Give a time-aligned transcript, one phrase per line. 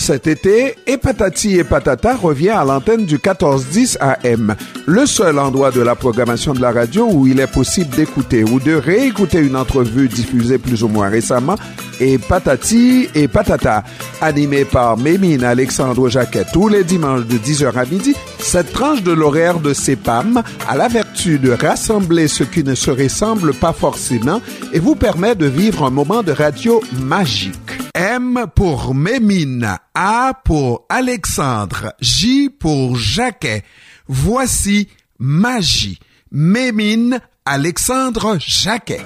[0.00, 5.70] Cet été, et Patati et Patata revient à l'antenne du 1410 AM, le seul endroit
[5.70, 9.56] de la programmation de la radio où il est possible d'écouter ou de réécouter une
[9.56, 11.56] entrevue diffusée plus ou moins récemment
[12.00, 13.84] et Patati et Patata,
[14.22, 18.16] animé par Mémine Alexandre Jacquet tous les dimanches de 10h à midi.
[18.38, 22.90] Cette tranche de l'horaire de CEPAM a la vertu de rassembler ce qui ne se
[22.90, 24.40] ressemble pas forcément
[24.72, 27.89] et vous permet de vivre un moment de radio magique.
[28.20, 33.64] M pour Mémine, A pour Alexandre, J pour Jacquet.
[34.08, 34.88] Voici
[35.18, 35.98] Magie.
[36.30, 39.00] Mémine Alexandre Jacquet.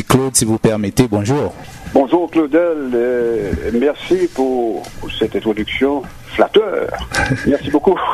[0.00, 1.52] Claude, si vous permettez, bonjour.
[1.92, 4.82] Bonjour Claudel, euh, merci pour,
[5.18, 6.88] cette introduction flatteur.
[7.46, 7.94] Merci beaucoup.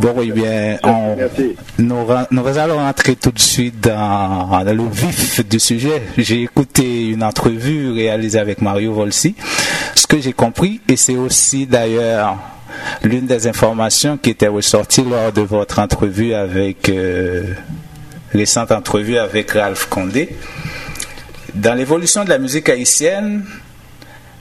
[0.00, 0.76] Bon, oui, bien,
[1.78, 6.02] Nous, allons rentrer tout de suite dans, le vif du sujet.
[6.18, 9.34] J'ai écouté une entrevue réalisée avec Mario Volsi.
[9.94, 12.36] Ce que j'ai compris, et c'est aussi d'ailleurs
[13.02, 17.54] l'une des informations qui était ressortie lors de votre entrevue avec euh,
[18.34, 20.36] récente entrevue avec Ralph Condé.
[21.54, 23.44] Dans l'évolution de la musique haïtienne,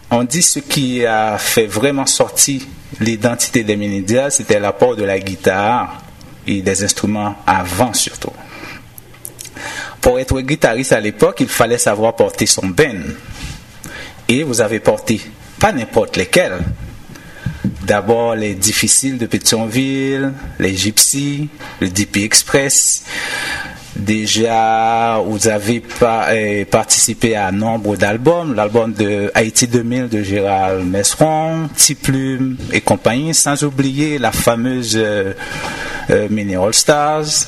[0.10, 2.62] on dit ce qui a fait vraiment sortir
[3.00, 6.02] l'identité des médias, c'était l'apport de la guitare
[6.48, 8.34] et des instruments avant surtout.
[10.02, 13.16] Pour être guitariste à l'époque, il fallait savoir porter son ben.
[14.28, 15.22] Et vous avez porté
[15.60, 16.60] pas n'importe lesquels.
[17.86, 21.48] D'abord les difficiles de Pétionville, les Gypsy,
[21.80, 23.04] le DP Express,
[23.96, 25.84] Déjà, vous avez
[26.34, 33.36] eh, participé à nombre d'albums, l'album de Haïti 2000 de Gérald Messeron, Tiplume et compagnie,
[33.36, 35.34] sans oublier la fameuse euh,
[36.10, 37.46] euh, Mini All Stars,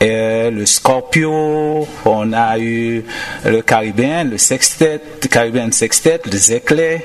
[0.00, 3.04] le Scorpio, on a eu
[3.44, 5.00] le Caribbean, le Sextet,
[5.30, 7.00] Caribbean Sextet, les éclairs,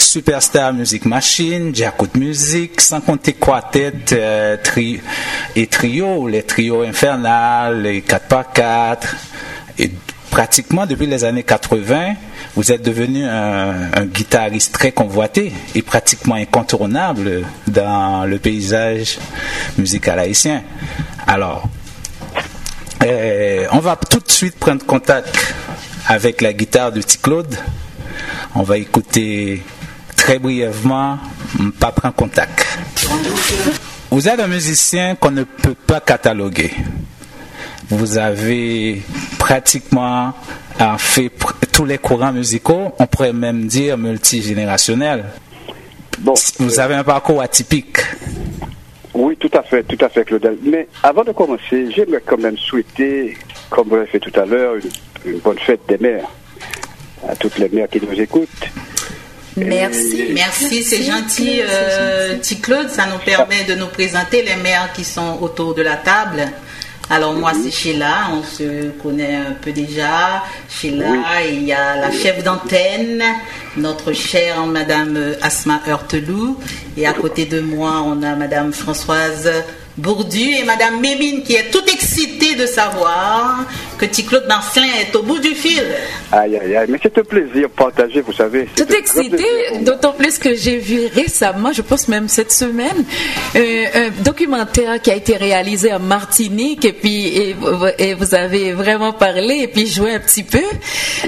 [0.00, 4.56] Superstar Music Machine, Jacout Music, sans compter quartet euh,
[5.54, 8.98] et trio, les trios infernales, les 4x4.
[9.78, 9.90] Et
[10.30, 12.14] pratiquement depuis les années 80,
[12.56, 19.18] vous êtes devenu un, guitariste très convoité et pratiquement incontournable dans le paysage
[19.78, 20.62] musical haïtien.
[21.26, 21.68] Alors,
[23.04, 25.54] euh, on va tout de suite prendre contact
[26.06, 27.18] avec la guitare de T.
[27.22, 27.54] Claude.
[28.54, 29.62] On va écouter
[30.20, 31.18] très brièvement,
[31.78, 32.66] pas prendre contact.
[34.10, 36.70] Vous êtes un musicien qu'on ne peut pas cataloguer.
[37.88, 39.00] Vous avez
[39.38, 40.34] pratiquement
[40.98, 41.32] fait
[41.72, 45.24] tous les courants musicaux, on pourrait même dire multigénérationnels.
[46.18, 47.96] Bon, vous avez un parcours atypique.
[49.14, 50.58] Oui, tout à fait, tout à fait, Claudel.
[50.62, 53.38] Mais avant de commencer, j'aimerais quand même souhaiter,
[53.70, 56.28] comme vous l'avez fait tout à l'heure, une, une bonne fête des mères
[57.26, 58.68] à toutes les mères qui nous écoutent.
[59.66, 60.30] Merci.
[60.32, 62.88] Merci, c'est gentil, euh, Claude.
[62.88, 66.50] Ça nous permet de nous présenter les mères qui sont autour de la table.
[67.12, 70.44] Alors moi c'est Sheila, on se connaît un peu déjà.
[70.68, 73.24] Sheila, il y a la chef d'antenne,
[73.76, 76.56] notre chère Madame Asma Heurtelou.
[76.96, 79.50] Et à côté de moi, on a Madame Françoise
[79.96, 83.64] Bourdu et Madame Mémine qui est toute excitée de savoir
[83.98, 85.84] que Claude Marcelin est au bout du fil.
[86.32, 88.66] Aïe, aïe, aïe, mais c'est un plaisir partagé, vous savez.
[88.76, 89.44] Tout excité,
[89.82, 93.04] d'autant plus que j'ai vu récemment, je pense même cette semaine,
[93.56, 99.12] euh, un documentaire qui a été réalisé en Martinique et puis et, vous avez vraiment
[99.12, 100.62] parlé et puis joué un petit peu.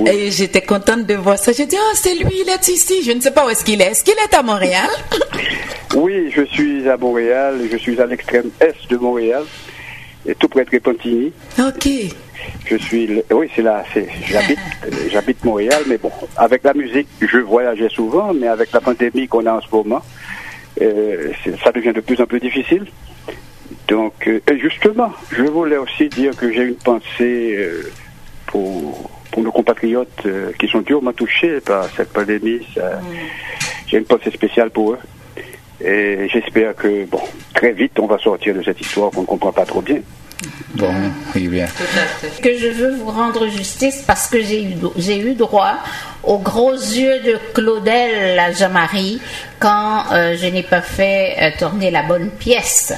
[0.06, 1.52] Et j'étais contente de voir ça.
[1.52, 3.02] J'ai dit, oh, c'est lui, il est ici.
[3.04, 3.90] Je ne sais pas où est-ce qu'il est.
[3.92, 4.88] Est-ce qu'il est à Montréal?
[5.94, 7.60] oui, je suis à Montréal.
[7.70, 9.44] Je suis à l'extrême est de Montréal,
[10.26, 11.32] et tout près de Repentigny.
[11.58, 11.88] Ok.
[12.66, 13.84] Je suis, oui, c'est là,
[14.26, 14.58] j'habite,
[15.10, 19.46] j'habite Montréal, mais bon, avec la musique, je voyageais souvent, mais avec la pandémie qu'on
[19.46, 20.02] a en ce moment,
[20.80, 22.86] euh, ça devient de plus en plus difficile.
[23.86, 27.90] Donc, euh, justement, je voulais aussi dire que j'ai une pensée euh,
[28.46, 30.26] pour, pour nos compatriotes
[30.58, 32.66] qui sont durement touchés par cette pandémie.
[32.76, 32.80] Mm.
[33.86, 34.98] J'ai une pensée spéciale pour eux.
[35.84, 37.20] Et j'espère que, bon,
[37.54, 39.98] très vite, on va sortir de cette histoire qu'on ne comprend pas trop bien.
[40.74, 40.92] Bon,
[41.34, 41.66] oui, bien.
[42.42, 45.74] Que je veux vous rendre justice parce que j'ai eu, j'ai eu droit
[46.24, 49.20] aux gros yeux de Claudel, la Jean-Marie,
[49.58, 52.92] quand euh, je n'ai pas fait euh, tourner la bonne pièce.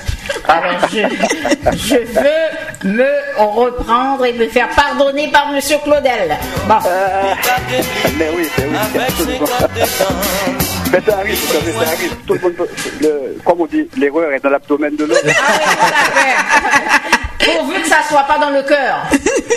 [0.46, 0.98] Alors je,
[1.76, 6.36] je, veux me reprendre et me faire pardonner par Monsieur Claudel.
[6.68, 6.74] Bon.
[6.86, 7.34] Euh,
[8.18, 9.40] mais oui, mais oui.
[10.92, 12.16] mais ça arrive, ça, ça arrive.
[12.26, 12.68] Tout le monde peut,
[13.00, 15.18] le, comme on dit, l'erreur est dans l'abdomen de l'homme.
[15.26, 15.52] Ah
[16.16, 17.44] oui.
[17.44, 19.02] Pourvu que ça soit pas dans le cœur.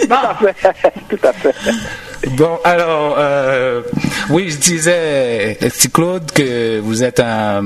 [0.10, 0.16] Bon.
[0.40, 0.94] Tout à fait.
[1.10, 1.56] Tout à fait.
[2.25, 3.81] Bon, alors, euh,
[4.30, 5.58] oui, je disais,
[5.94, 7.64] Claude, que vous êtes un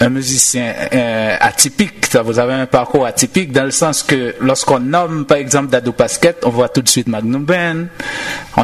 [0.00, 2.16] un musicien euh, atypique.
[2.24, 6.36] Vous avez un parcours atypique dans le sens que lorsqu'on nomme par exemple Dado Pasquet,
[6.44, 7.88] on voit tout de suite Magnum Ben.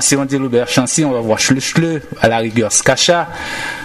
[0.00, 3.28] Si on dit Loubert Chancy, on va voir Schleu à la rigueur Skacha.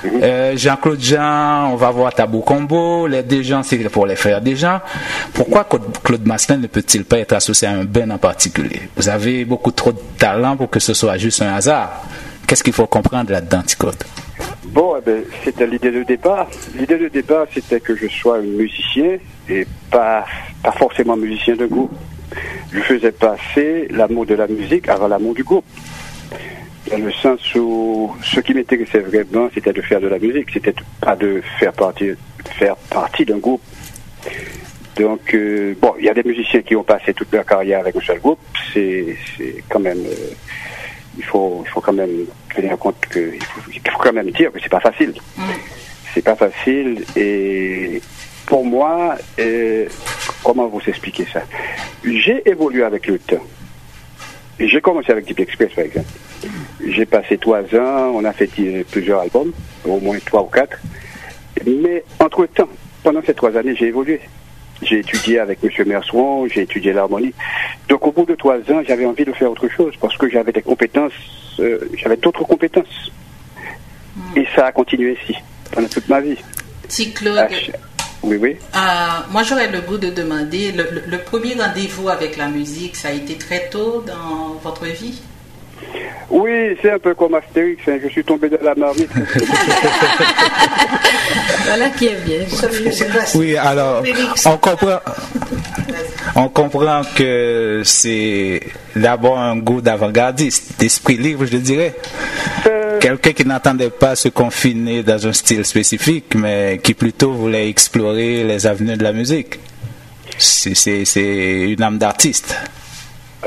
[0.06, 3.08] Euh, Jean-Claude Jean, on va voir Tabou Combo.
[3.08, 4.80] Les deux gens, c'est pour les frères des gens.
[5.34, 5.68] Pourquoi
[6.04, 8.90] Claude Maslin ne peut-il pas être associé à un Ben en particulier?
[8.96, 12.04] Vous avez beaucoup trop de talent pour que ce soit juste un hasard.
[12.48, 14.04] Qu'est-ce qu'il faut comprendre là-dedans, Ticode
[14.66, 16.48] Bon, eh ben, c'était l'idée de départ.
[16.76, 19.18] L'idée de départ, c'était que je sois musicien
[19.50, 20.26] et pas,
[20.62, 21.92] pas forcément musicien de groupe.
[22.72, 25.66] Je faisais passer l'amour de la musique avant l'amour du groupe.
[26.92, 30.76] Dans le sens où ce qui m'intéressait vraiment, c'était de faire de la musique, c'était
[31.02, 32.12] pas de faire partie,
[32.58, 33.62] faire partie d'un groupe.
[34.98, 37.96] Donc, euh, bon, il y a des musiciens qui ont passé toute leur carrière avec
[37.96, 38.40] un seul groupe.
[38.74, 39.16] C'est
[39.70, 40.00] quand même.
[40.00, 40.34] Euh,
[41.20, 42.26] il faut, il faut quand même
[42.56, 43.20] tenir compte faut,
[43.72, 45.14] il faut quand même dire que c'est pas facile.
[45.38, 45.44] Mm.
[46.14, 48.02] C'est pas facile et
[48.48, 49.88] pour moi, euh,
[50.44, 51.42] comment vous expliquer ça?
[52.04, 53.46] J'ai évolué avec le temps.
[54.60, 56.10] J'ai commencé avec Deep Express, par exemple.
[56.86, 58.50] J'ai passé trois ans, on a fait
[58.90, 59.52] plusieurs albums,
[59.86, 60.78] au moins trois ou quatre.
[61.66, 62.70] Mais entre-temps,
[63.04, 64.20] pendant ces trois années, j'ai évolué.
[64.82, 65.70] J'ai étudié avec M.
[65.88, 67.34] Merson, j'ai étudié l'harmonie.
[67.88, 70.52] Donc au bout de trois ans, j'avais envie de faire autre chose parce que j'avais
[70.52, 71.12] des compétences,
[71.60, 73.12] euh, j'avais d'autres compétences.
[74.36, 75.36] Et ça a continué ici,
[75.72, 76.38] pendant toute ma vie.
[76.88, 77.48] Si Claude, ah,
[78.24, 78.58] oui, oui.
[78.76, 78.80] Euh,
[79.32, 83.36] moi, j'aurais le goût de demander, le premier rendez-vous avec la musique, ça a été
[83.36, 85.22] très tôt dans votre vie?
[86.30, 87.98] Oui, c'est un peu comme Astérix, hein.
[88.04, 89.10] je suis tombé dans la marmite.
[91.66, 92.42] voilà qui est bien.
[93.34, 94.04] Oui, alors,
[94.46, 95.00] on comprend,
[96.36, 98.62] on comprend que c'est
[98.96, 101.96] d'abord un goût d'avant-gardiste, d'esprit libre, je dirais.
[102.68, 103.00] Euh.
[103.00, 108.44] Quelqu'un qui n'attendait pas se confiner dans un style spécifique, mais qui plutôt voulait explorer
[108.44, 109.60] les avenues de la musique.
[110.38, 112.56] C'est une âme d'artiste.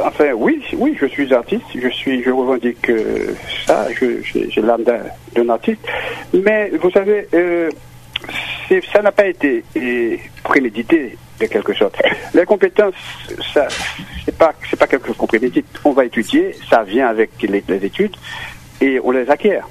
[0.01, 3.35] Enfin, oui, oui, je suis artiste, je suis, je revendique euh,
[3.67, 4.85] ça, j'ai l'âme
[5.35, 5.81] d'un artiste.
[6.33, 7.71] Mais vous savez, euh,
[8.93, 9.63] ça n'a pas été
[10.43, 12.01] prémédité de quelque sorte.
[12.33, 12.95] Les compétences,
[13.53, 13.69] ça,
[14.25, 15.67] c'est pas, c'est pas quelque chose qu'on prémédite.
[15.85, 18.17] On va étudier, ça vient avec les, études
[18.81, 19.69] et on les acquiert.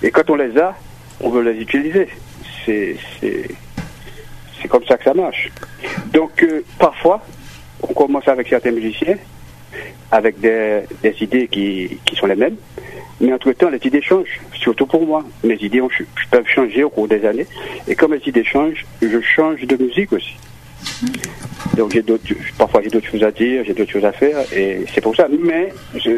[0.00, 0.76] Et quand on les a,
[1.20, 2.08] on veut les utiliser.
[2.64, 3.48] C'est, c'est,
[4.60, 5.50] c'est comme ça que ça marche.
[6.12, 7.20] Donc, euh, parfois,
[7.82, 9.16] on commence avec certains musiciens
[10.10, 10.84] avec des,
[11.20, 12.56] idées qui, sont les mêmes.
[13.20, 15.24] Mais entre-temps, les idées changent, surtout pour moi.
[15.42, 15.82] Mes idées
[16.30, 17.46] peuvent changer au cours des années.
[17.88, 20.36] Et comme mes idées changent, je change de musique aussi.
[21.76, 21.98] Donc
[22.56, 25.26] parfois j'ai d'autres choses à dire, j'ai d'autres choses à faire, et c'est pour ça.
[25.28, 25.72] Mais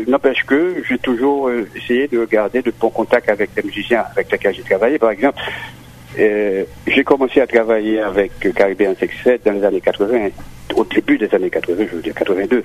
[0.06, 4.30] n'empêche que j'ai toujours euh, essayé de garder de bons contacts avec les musiciens avec
[4.30, 4.98] lesquels j'ai travaillé.
[4.98, 5.38] Par exemple,
[6.18, 10.28] euh, j'ai commencé à travailler avec Caribbean Sextet dans les années 80,
[10.74, 12.64] au début des années 80, je veux dire 82.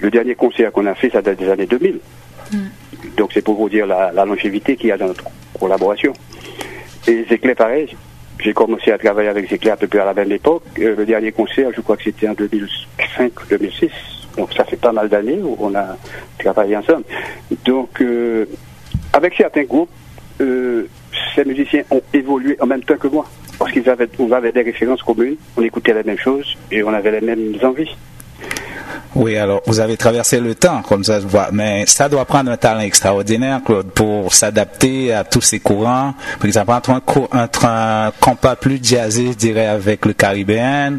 [0.00, 1.98] Le dernier concert qu'on a fait, ça date des années 2000.
[2.52, 2.56] Mm.
[3.16, 5.24] Donc c'est pour vous dire la, longévité qu'il y a dans notre
[5.58, 6.12] collaboration.
[7.06, 7.96] Et Zéclé, pareil.
[8.40, 10.64] J'ai commencé à travailler avec Zéclé à peu près à la même époque.
[10.78, 13.90] Euh, le dernier concert, je crois que c'était en 2005-2006.
[14.36, 15.96] Donc ça fait pas mal d'années où on a
[16.38, 17.04] travaillé ensemble.
[17.64, 18.46] Donc euh,
[19.12, 19.90] avec certains groupes,
[20.40, 20.88] euh,
[21.34, 23.26] ces musiciens ont évolué en même temps que moi.
[23.58, 26.92] Parce qu'ils avaient, on avait des références communes, on écoutait la même chose et on
[26.92, 27.96] avait les mêmes envies.
[29.14, 32.50] Oui, alors vous avez traversé le temps, comme ça se voit, mais ça doit prendre
[32.50, 36.14] un talent extraordinaire, Claude, pour s'adapter à tous ces courants.
[36.38, 36.90] Par exemple, entre
[37.32, 40.98] un, un compas plus jazzé, je dirais, avec le caribéen,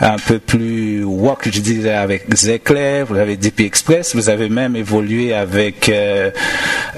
[0.00, 4.76] un peu plus rock, je dirais, avec Zecler, vous avez DP Express, vous avez même
[4.76, 6.30] évolué avec euh,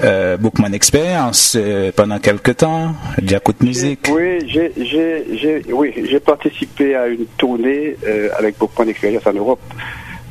[0.03, 4.07] euh, Bookman Experience euh, pendant quelques temps, Diacout Music.
[4.11, 7.95] Oui, j'ai oui, participé à une tournée
[8.37, 9.59] avec Bookman Experience en Europe.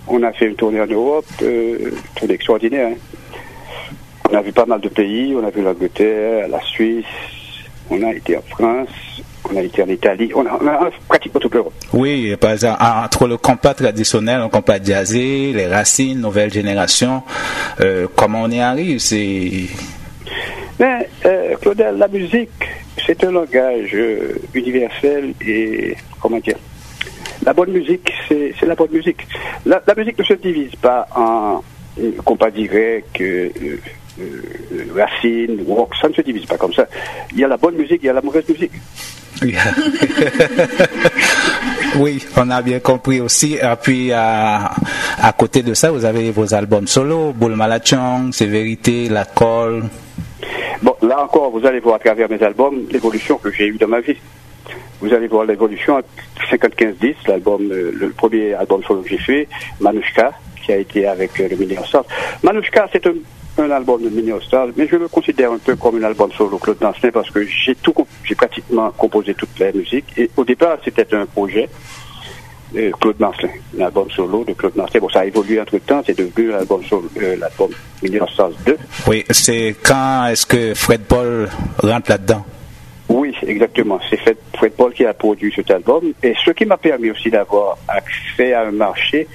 [0.09, 2.89] On a fait une tournée en Europe, euh, tournée extraordinaire.
[2.93, 3.97] Hein.
[4.31, 7.05] On a vu pas mal de pays, on a vu l'Angleterre, la Suisse,
[7.91, 8.89] on a été en France,
[9.51, 11.75] on a été en Italie, on a, pratiquement toute l'Europe.
[11.93, 17.23] Oui, par exemple, entre le compas traditionnel, le compas jazzé, les racines, nouvelle génération,
[17.81, 18.99] euh, comment on y arrive?
[19.01, 19.67] C'est.
[20.79, 22.51] Ben, euh, Claudel, la musique,
[23.05, 26.57] c'est un langage euh, universel et, comment dire,
[27.45, 29.27] la bonne musique, c'est la bonne musique.
[29.67, 31.63] La, musique ne se divise pas en
[32.25, 33.23] compas direct,
[34.95, 36.87] racine, rock, ça ne se divise pas comme ça.
[37.33, 38.73] Il y a la bonne musique, il y a la mauvaise musique.
[41.97, 43.55] oui, on a bien compris aussi.
[43.55, 44.73] Et puis, à,
[45.23, 49.85] à côté de ça, vous avez vos albums solo, Boule Malachong, C'est Vérité, La Colle.
[50.83, 53.89] Bon, là encore, vous allez voir à travers mes albums l'évolution que j'ai eue dans
[53.89, 54.17] ma vie.
[55.01, 56.01] Vous allez voir l'évolution
[56.51, 59.49] 50-15-10, l'album, euh, le premier album solo que j'ai fait,
[59.81, 61.83] Manushka, qui a été avec euh, le Million
[62.43, 63.07] Manushka, c'est
[63.59, 66.59] un album de Mini Hostal, mais je le considère un peu comme un album solo
[66.59, 70.07] Claude Dancelin parce que j'ai tout, j'ai pratiquement composé toute la musique.
[70.17, 71.69] Et au départ, c'était un projet
[72.73, 75.01] de Claude Dancelin, un album solo de Claude Dancelin.
[75.01, 77.71] Bon, ça a évolué entre temps, c'est devenu l'album solo, euh, l'album
[78.03, 78.77] Mini Hostal 2.
[79.09, 81.49] Oui, c'est quand est-ce que Fred Paul
[81.83, 82.45] rentre là-dedans?
[83.11, 83.99] Oui, exactement.
[84.09, 84.21] C'est
[84.55, 88.53] Fred Paul qui a produit cet album et ce qui m'a permis aussi d'avoir accès
[88.53, 89.27] à un marché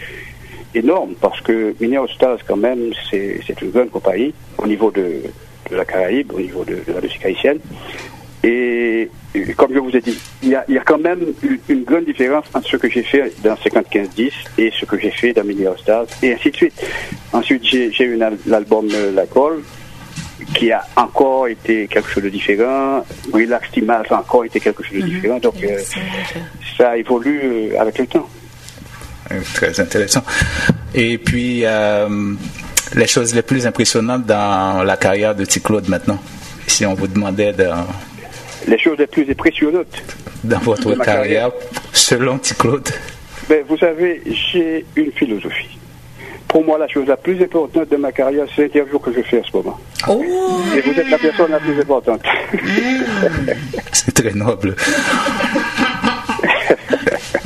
[0.73, 1.75] énorme parce que
[2.15, 5.23] Stars, quand même, c'est une grande compagnie au niveau de,
[5.71, 7.59] la Caraïbe, au niveau de, la musique haïtienne.
[8.45, 9.09] Et,
[9.57, 11.33] comme je vous ai dit, il y a, quand même
[11.67, 15.33] une, grande différence entre ce que j'ai fait dans 50-15-10 et ce que j'ai fait
[15.33, 15.43] dans
[15.77, 16.85] Stars, et ainsi de suite.
[17.33, 19.63] Ensuite, j'ai eu l'album euh, La Colle,
[20.55, 23.05] qui a encore été quelque chose de différent.
[23.31, 25.09] Relax Timal, ça a encore été quelque chose de mhm.
[25.09, 25.39] différent.
[25.39, 25.79] Donc, euh,
[26.77, 28.27] ça évolue euh, avec le temps.
[29.31, 30.23] Euh, très intéressant.
[30.93, 32.33] Et puis, euh,
[32.95, 36.19] les choses les plus impressionnantes dans la carrière de T-Claude maintenant,
[36.67, 37.69] si on vous demandait de...
[38.67, 40.01] Les choses les plus impressionnantes
[40.43, 41.51] dans votre carrière,
[41.91, 42.87] selon T-Claude
[43.49, 45.74] ben, Vous savez, j'ai une philosophie.
[46.47, 49.39] Pour moi, la chose la plus importante de ma carrière, c'est l'interview que je fais
[49.39, 49.79] en ce moment.
[50.07, 50.23] Oh.
[50.75, 52.21] Et vous êtes la personne la plus importante.
[53.91, 54.75] c'est très noble.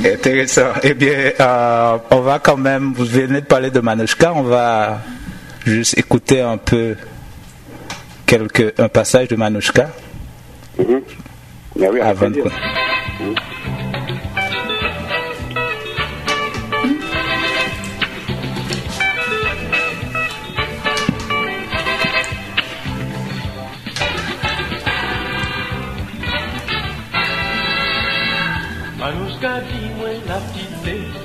[0.04, 0.72] Intéressant.
[0.82, 5.00] Eh bien, euh, on va quand même, vous venez de parler de Manushka, on va
[5.66, 6.96] juste écouter un peu
[8.26, 9.90] quelque, un passage de Manushka.
[10.78, 10.98] Mm
[11.76, 12.42] oui, avant de...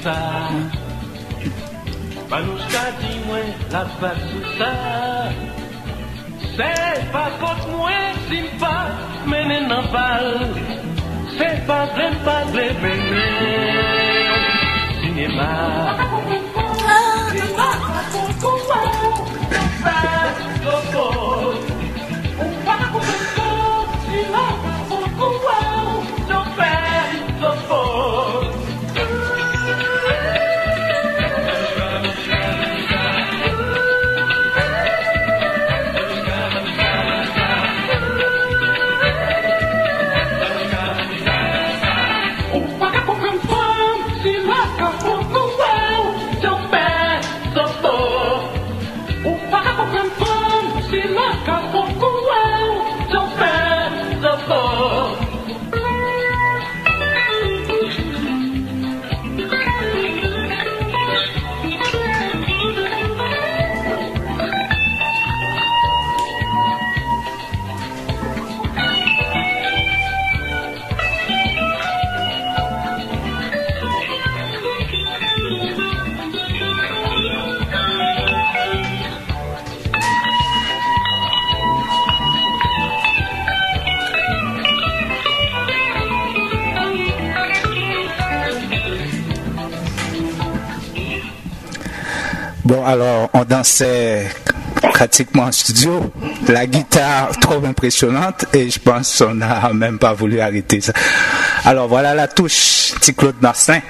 [0.06, 0.54] sa
[2.30, 4.74] Manouska di mwen la bat sou sa.
[6.54, 6.74] Se
[7.10, 8.76] pa kot mwen simpa
[9.26, 10.30] menen nan bal.
[11.38, 13.02] Se pa blem pa blem menen
[15.02, 15.50] Sinema
[15.98, 16.45] Sinema
[92.86, 94.28] alors, on dansait
[94.94, 96.12] pratiquement en studio.
[96.48, 100.94] La guitare trop impressionnante et je pense qu'on n'a même pas voulu arrêter ça.
[101.66, 103.82] Alors voilà la touche, petit Claude Marcin.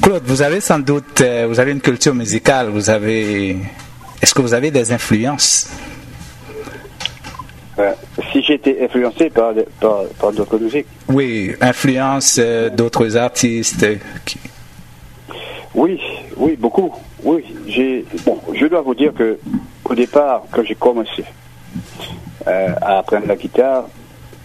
[0.00, 3.56] Claude, vous avez sans doute, euh, vous avez une culture musicale, vous avez,
[4.22, 5.68] est-ce que vous avez des influences?
[7.78, 7.92] Euh,
[8.32, 10.86] Si j'étais influencé par, par, d'autres musiques.
[11.08, 13.86] Oui, influence euh, d'autres artistes.
[15.74, 15.98] Oui,
[16.36, 16.92] oui, beaucoup.
[17.24, 18.04] Oui, j'ai.
[18.26, 19.38] Bon, je dois vous dire que
[19.84, 21.24] au départ, quand j'ai commencé
[22.46, 23.88] euh, à apprendre la guitare,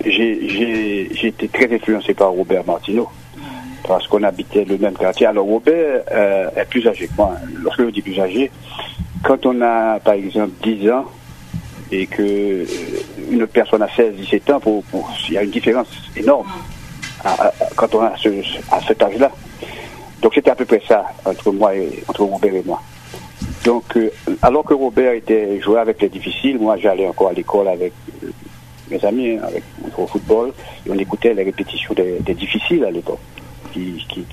[0.05, 3.09] j'ai été très influencé par Robert Martineau
[3.85, 5.25] parce qu'on habitait le même quartier.
[5.25, 7.33] Alors Robert euh, est plus âgé que moi.
[7.61, 8.49] Lorsque je dis plus âgé,
[9.23, 11.05] quand on a par exemple 10 ans
[11.91, 12.65] et que euh,
[13.29, 14.61] une personne a 16, 17 ans,
[15.27, 16.47] il y a une différence énorme
[17.75, 18.29] quand on a ce,
[18.71, 19.29] à cet âge-là.
[20.21, 22.81] Donc c'était à peu près ça entre moi et entre Robert et moi.
[23.63, 24.11] Donc euh,
[24.41, 27.93] alors que Robert était joué avec les difficiles, moi j'allais encore à l'école avec
[28.89, 29.63] mes amis, hein, avec
[29.97, 30.53] au football,
[30.85, 33.19] et on écoutait les répétitions des, difficiles à l'époque,
[33.71, 34.25] qui, qui,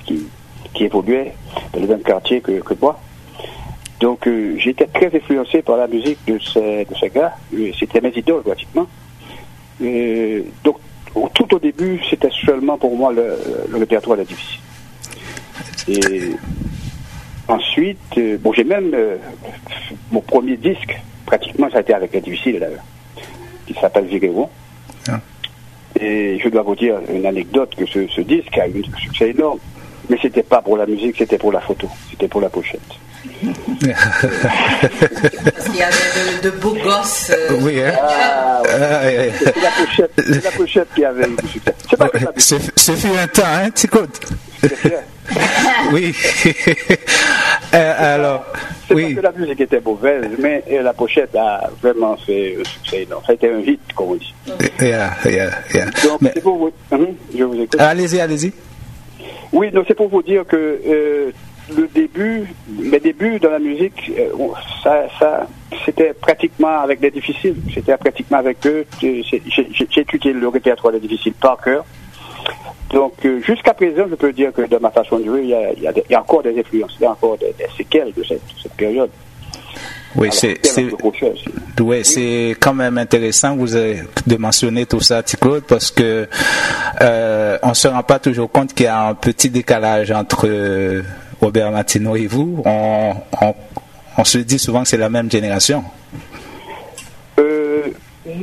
[0.73, 1.33] qui, évoluaient
[1.73, 2.99] dans le même quartier que, que moi.
[3.99, 7.33] Donc euh, j'étais très influencé par la musique de ces, de ces gars.
[7.79, 8.87] C'était mes idoles pratiquement.
[10.63, 10.77] Donc
[11.33, 13.37] tout au début, c'était seulement pour moi le
[13.73, 14.61] répertoire des difficiles.
[15.87, 16.31] Et
[17.47, 19.17] ensuite, euh, bon, j'ai même euh,
[20.11, 22.83] mon premier disque, pratiquement, ça a été avec les difficiles d'ailleurs
[23.67, 24.49] qui s'appelle Viréo.
[25.09, 25.19] Ah.
[25.99, 29.59] Et je dois vous dire une anecdote que ce, disque a eu un succès énorme.
[30.09, 32.79] Mais c'était pas pour la musique, c'était pour la photo, c'était pour la pochette.
[33.43, 33.57] Parce
[35.65, 37.29] qu'il y avait de, beaux gosses.
[37.31, 37.91] Euh, oui, hein?
[37.99, 38.61] ah,
[39.37, 40.11] C'est la pochette,
[40.43, 41.75] la pochette qui avait eu du succès.
[41.89, 43.89] C'est pas C'est fait un temps, hein, tu
[45.91, 46.13] oui.
[47.73, 48.45] euh, alors,
[48.87, 49.15] c'est oui.
[49.15, 53.23] parce que la musique était mauvaise, mais la pochette a vraiment fait un succès énorme.
[53.25, 54.33] Ça a été un hit, comme on dit.
[54.79, 55.85] Yeah, yeah, yeah.
[56.03, 56.71] Donc, c'est pour vous...
[56.91, 57.07] Hum,
[57.37, 57.79] je vous écoute.
[57.79, 58.53] Allez-y, allez-y.
[59.51, 61.31] Oui, donc c'est pour vous dire que euh,
[61.75, 64.29] le début, mes débuts dans la musique, euh,
[64.83, 65.47] ça, ça,
[65.85, 67.55] c'était pratiquement avec des difficiles.
[67.73, 68.85] C'était pratiquement avec eux.
[69.01, 69.21] J'ai
[69.95, 71.85] étudié le répertoire des difficiles par cœur.
[72.91, 75.53] Donc, euh, jusqu'à présent, je peux dire que dans ma façon de jouer, il y
[75.53, 77.53] a, il y a, il y a encore des influences, il y a encore des,
[77.57, 79.09] des séquelles de cette, cette période.
[80.15, 80.57] Oui, c'est
[81.79, 86.27] ouais, quand même intéressant vous avez de mentionner tout ça, Claude, parce que
[87.01, 91.03] euh, on se rend pas toujours compte qu'il y a un petit décalage entre euh,
[91.39, 92.63] Robert Martineau et vous.
[92.65, 93.53] On, on,
[94.17, 95.83] on se dit souvent que c'est la même génération.
[97.37, 97.83] Euh,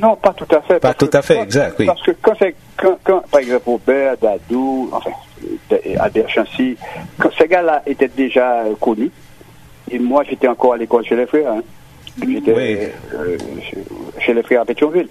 [0.00, 0.80] non, pas tout à fait.
[0.80, 1.86] Pas tout à fait, exact, oui.
[1.86, 5.10] Parce que quand c'est, quand, quand, par exemple, Robert, Dadou, enfin,
[5.98, 6.76] Albert Chancy,
[7.18, 9.10] quand ces gars-là étaient déjà connus,
[9.90, 11.62] et moi j'étais encore à l'école chez les frères, hein.
[12.26, 13.38] j'étais euh,
[14.18, 15.08] chez les frères à Pétionville.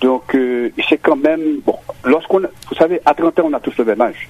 [0.00, 3.76] Donc euh, c'est quand même, bon, lorsqu'on, vous savez, à 30 ans on a tous
[3.78, 4.28] le même âge.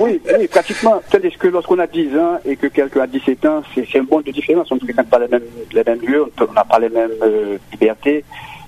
[0.00, 1.02] Oui, oui, pratiquement.
[1.10, 4.24] Tandis que lorsqu'on a 10 ans et que quelqu'un a 17 ans, c'est un monde
[4.24, 4.70] de différence.
[4.70, 7.58] On ne fréquente pas les mêmes, les mêmes lieux, on n'a pas les mêmes euh,
[7.72, 8.24] libertés.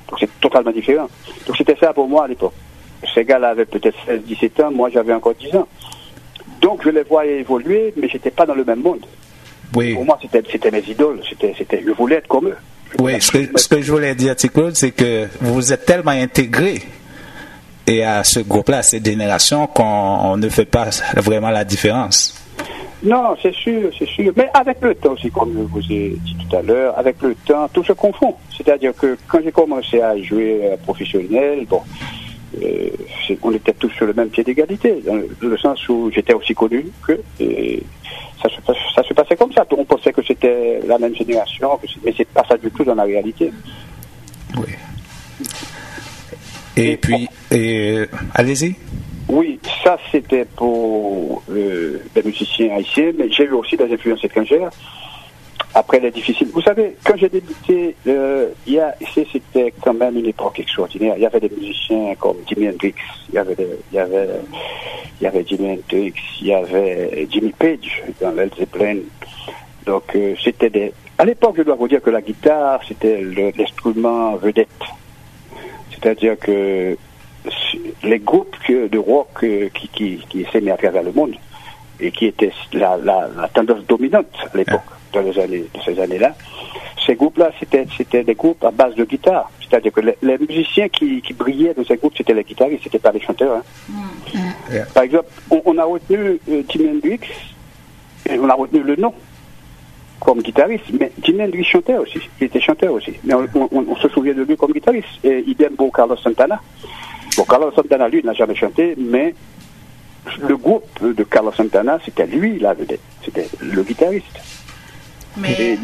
[0.08, 1.08] Donc c'est totalement différent.
[1.46, 2.54] Donc c'était ça pour moi à l'époque.
[3.14, 5.68] Ces gars-là avaient peut-être 16, 17 ans, moi j'avais encore 10 ans.
[6.60, 9.04] Donc je les voyais évoluer, mais j'étais pas dans le même monde.
[9.74, 9.94] Oui.
[9.94, 11.20] Pour moi, c'était mes idoles.
[11.28, 12.56] C'était, c'était, je voulais être comme eux.
[12.98, 16.82] oui, ce que, ce que, je voulais dire, Claude, c'est que vous êtes tellement intégrés
[17.86, 22.34] et à ce groupe-là, à cette génération, qu'on ne fait pas vraiment la différence.
[23.02, 24.32] Non, c'est sûr, c'est sûr.
[24.36, 27.34] Mais avec le temps aussi, comme je vous ai dit tout à l'heure, avec le
[27.34, 28.36] temps, tout se confond.
[28.56, 31.82] C'est-à-dire que quand j'ai commencé à jouer euh, professionnel, bon,
[32.62, 32.90] euh,
[33.42, 36.86] on était tous sur le même pied d'égalité, dans le, sens où j'étais aussi connu
[37.04, 39.66] que ça, se, ça se passait comme ça.
[39.76, 43.04] On pensait que c'était la même génération, mais c'est pas ça du tout dans la
[43.04, 43.50] réalité.
[44.58, 44.74] Oui.
[46.76, 47.28] Et, puis,
[48.34, 48.74] allez-y.
[49.28, 54.70] Oui, ça c'était pour euh, les musiciens haïtiens, mais j'ai eu aussi des influences étrangères.
[55.74, 56.48] Après les difficiles.
[56.52, 58.48] Vous savez, quand j'ai débuté, euh,
[59.32, 61.14] c'était quand même une époque extraordinaire.
[61.16, 62.94] Il y avait des musiciens comme Jimi Hendrix,
[63.30, 63.56] il y avait,
[63.90, 68.98] il y avait, Jimi Hendrix, il y avait Jimmy Page dans Led Zeppelin.
[69.86, 70.92] Donc euh, c'était des.
[71.16, 73.22] À l'époque, je dois vous dire que la guitare c'était
[73.56, 74.68] l'instrument vedette.
[76.02, 76.96] C'est-à-dire que
[78.02, 81.34] les groupes de rock euh, qui, qui, qui à travers le monde
[82.00, 84.80] et qui étaient la, la, la tendance dominante à l'époque,
[85.12, 86.34] dans les années, de ces années-là,
[87.06, 89.50] ces groupes-là, c'était, c'était des groupes à base de guitare.
[89.60, 93.12] C'est-à-dire que les, musiciens qui, qui, brillaient dans ces groupes, c'était les guitaristes, c'était pas
[93.12, 93.56] les chanteurs.
[93.56, 93.92] Hein.
[94.32, 94.78] Mm.
[94.94, 97.20] Par exemple, on, a retenu euh, Jimi Hendrix,
[98.28, 99.14] et on a retenu le nom
[100.24, 104.34] comme guitariste, mais Jimi Hendrix chantait aussi, il était chanteur aussi, mais on, se souvient
[104.34, 106.60] de lui comme guitariste, et idem pour Carlos Santana.
[107.36, 109.34] Bon, Carlos Santana, lui, n'a jamais chanté, mais
[110.40, 114.40] le groupe de Carlos Santana, c'était lui la vedette, c'était le guitariste.
[115.38, 115.78] Mais...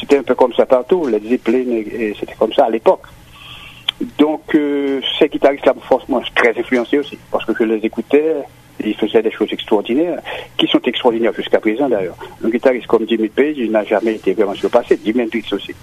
[0.00, 1.82] C'était un peu comme ça partout, les Zeppelin,
[2.18, 3.02] c'était comme ça à l'époque.
[4.18, 8.34] Donc, euh, ces guitaristes-là, franchement, très influencés aussi, parce que je les écoutais,
[8.84, 10.20] il faisait des choses extraordinaires,
[10.56, 12.16] qui sont extraordinaires jusqu'à présent d'ailleurs.
[12.44, 15.74] Un guitariste comme Jimmy Page, il n'a jamais été vraiment surpassé, Jimmy Hendrix aussi.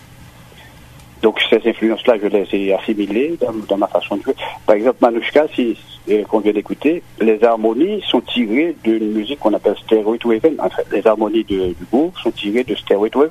[1.22, 3.38] Donc ces influences-là, je les ai assimilées
[3.70, 4.34] dans, ma façon de jouer.
[4.66, 5.78] Par exemple, Manushka, si,
[6.10, 10.58] euh, qu'on vient d'écouter, les harmonies sont tirées d'une musique qu'on appelle Stairway to Heaven.
[10.92, 13.24] Les harmonies du groupe sont tirées de Stairway to.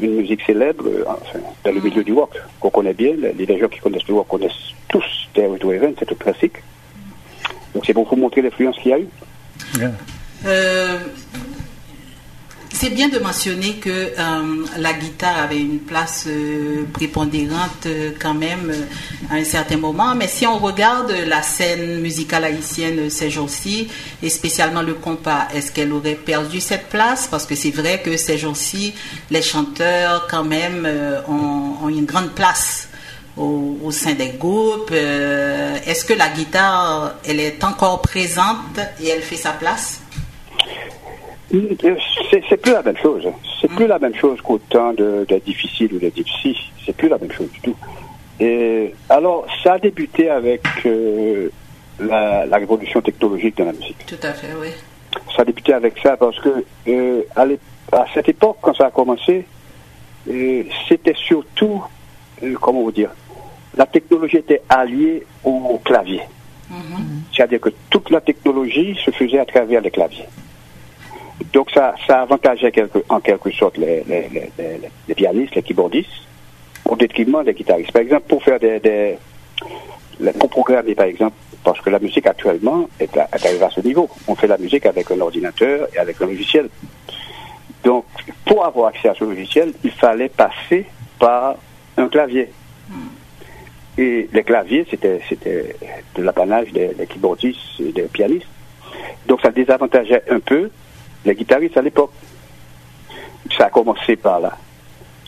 [0.00, 1.04] Une musique célèbre euh,
[1.64, 3.14] dans le milieu du rock, qu'on connaît bien.
[3.16, 6.58] Les, gens qui connaissent le rock connaissent tous Stairway to c'est un classique.
[7.74, 9.08] Donc c'est pour vous montrer l'influence qu'il y a eu.
[10.44, 10.98] Euh,
[12.82, 18.34] c'est bien de mentionner que euh, la guitare avait une place euh, prépondérante euh, quand
[18.34, 18.72] même
[19.30, 23.86] à un certain moment, mais si on regarde la scène musicale haïtienne ces jours-ci,
[24.20, 27.28] et spécialement le compas, est-ce qu'elle aurait perdu cette place?
[27.28, 28.94] Parce que c'est vrai que ces jours-ci,
[29.30, 30.88] les chanteurs quand même
[31.28, 32.88] ont, une grande place
[33.36, 34.92] au, au, sein des groupes.
[34.92, 40.02] est-ce que la guitare, elle est encore présente et elle fait sa place?
[41.50, 43.28] C'est plus la même chose.
[43.60, 46.56] C'est plus la même chose qu'au temps de, de difficile ou de difficile.
[46.84, 47.76] C'est plus la même chose du tout.
[48.40, 51.50] Et alors, ça a débuté avec euh,
[52.00, 54.04] la, la, révolution technologique de la musique.
[54.06, 54.68] Tout à fait, oui.
[55.36, 57.42] Ça a débuté avec ça parce que euh, à,
[57.92, 59.44] à, cette époque, quand ça a commencé,
[60.28, 61.84] euh, c'était surtout,
[62.42, 63.10] euh, comment vous dire,
[63.76, 66.22] la technologie était alliée au clavier.
[66.70, 67.34] Mm-hmm.
[67.34, 70.26] C'est-à-dire que toute la technologie se faisait à travers les claviers.
[71.52, 72.72] Donc ça, ça avantageait
[73.08, 74.04] en quelque sorte les,
[75.14, 76.08] pianistes, les keyboardistes,
[76.88, 77.92] au détriment des guitaristes.
[77.92, 79.18] Par exemple, pour faire des, des
[80.38, 84.08] pour programmer par exemple, parce que la musique actuellement est, arrivée à ce niveau.
[84.26, 86.68] On fait la musique avec un ordinateur et avec un logiciel.
[87.84, 88.04] Donc,
[88.44, 90.86] pour avoir accès à ce logiciel, il fallait passer
[91.18, 91.56] par
[91.96, 92.50] un clavier.
[93.98, 95.76] Et les claviers, c'était, c'était
[96.14, 98.46] de l'apanage des, des keyboardistes et des pianistes.
[99.26, 100.70] Donc, ça désavantageait un peu
[101.24, 102.12] les guitaristes à l'époque.
[103.56, 104.56] Ça a commencé par là.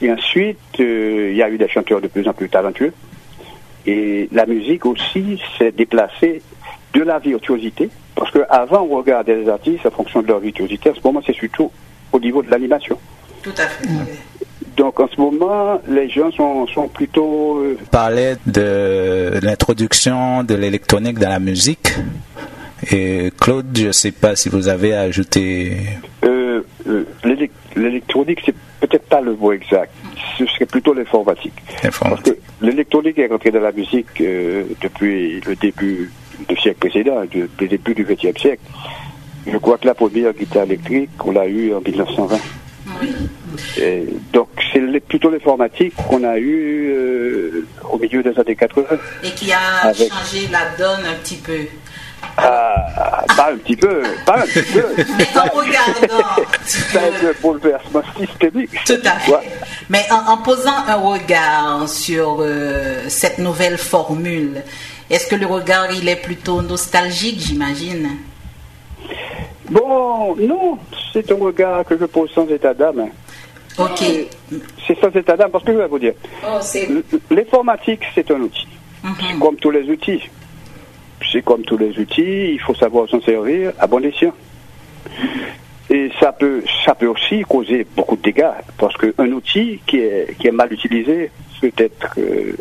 [0.00, 2.92] Et ensuite, euh, il y a eu des chanteurs de plus en plus talentueux.
[3.86, 6.42] Et la musique aussi s'est déplacée
[6.94, 7.90] de la virtuosité.
[8.14, 10.90] Parce qu'avant, on regardait les artistes en fonction de leur virtuosité.
[10.90, 11.70] En ce moment, c'est surtout
[12.12, 12.98] au niveau de l'animation.
[13.42, 13.88] Tout à fait.
[14.76, 17.58] Donc en ce moment, les gens sont, sont plutôt...
[17.58, 17.78] Euh...
[17.90, 21.94] Parler de l'introduction de l'électronique dans la musique.
[22.90, 25.76] Et Claude, je ne sais pas si vous avez ajouté.
[26.24, 27.04] Euh, euh,
[27.76, 29.92] l'électronique, c'est peut-être pas le mot exact.
[30.38, 31.54] Ce serait plutôt l'informatique.
[31.82, 36.10] Parce que l'électronique est rentrée dans la musique euh, depuis le début
[36.48, 38.62] du siècle précédent, depuis le début du XXe siècle.
[39.46, 42.38] Je crois que la première guitare électrique, on l'a eue en 1920.
[43.78, 46.94] Et donc c'est plutôt l'informatique qu'on a eu
[47.90, 48.84] au milieu des années 80.
[49.22, 51.58] Et qui a changé la donne un petit peu.
[52.36, 54.84] Ah, pas un petit peu, pas un petit peu.
[55.18, 56.24] Mais en regardant.
[56.64, 58.70] C'est un bouleversement systémique.
[58.84, 59.32] Tout à fait.
[59.88, 64.62] Mais en, posant un regard sur euh, cette nouvelle formule,
[65.10, 68.08] est-ce que le regard il est plutôt nostalgique, j'imagine?
[69.70, 70.78] Bon, non,
[71.12, 73.10] c'est un regard que je pose sans état d'âme.
[73.78, 74.04] Ok.
[74.86, 76.14] C'est sans état d'âme parce que je vais vous dire.
[76.46, 76.58] Oh,
[77.30, 78.68] L'informatique, c'est un outil.
[79.02, 79.38] Mhm.
[79.40, 80.22] Comme tous les outils
[81.34, 84.32] c'est comme tous les outils, il faut savoir s'en servir à bon escient.
[85.90, 90.36] Et ça peut, ça peut aussi causer beaucoup de dégâts, parce qu'un outil qui est,
[90.38, 92.52] qui est mal utilisé peut être euh,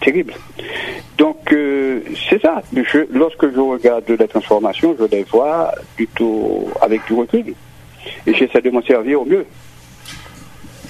[0.00, 0.34] terrible.
[1.16, 2.62] Donc, euh, c'est ça.
[3.10, 7.54] lorsque je regarde les transformations, je les vois plutôt avec du recul.
[8.26, 9.46] Et j'essaie de m'en servir au mieux.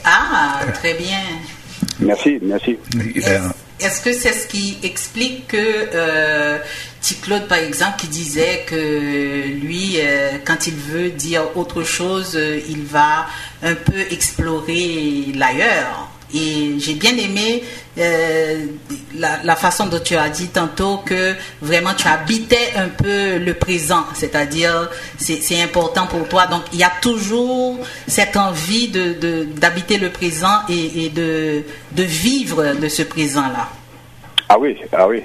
[0.09, 1.19] Ah, très bien.
[1.99, 2.79] Merci, merci.
[3.81, 6.59] Est-ce que c'est ce qui explique que euh,
[7.23, 12.61] Claude, par exemple, qui disait que lui, euh, quand il veut dire autre chose, euh,
[12.69, 13.27] il va
[13.63, 16.09] un peu explorer l'ailleurs?
[16.35, 17.63] Et j'ai bien aimé
[17.99, 18.67] euh,
[19.15, 24.05] la, façon dont tu as dit tantôt que vraiment tu habitais un peu le présent,
[24.15, 26.47] c'est-à-dire c'est important pour toi.
[26.47, 31.63] Donc il y a toujours cette envie de d'habiter le présent et, de,
[31.93, 33.69] de vivre de ce présent-là.
[34.49, 35.23] Ah oui, ah oui.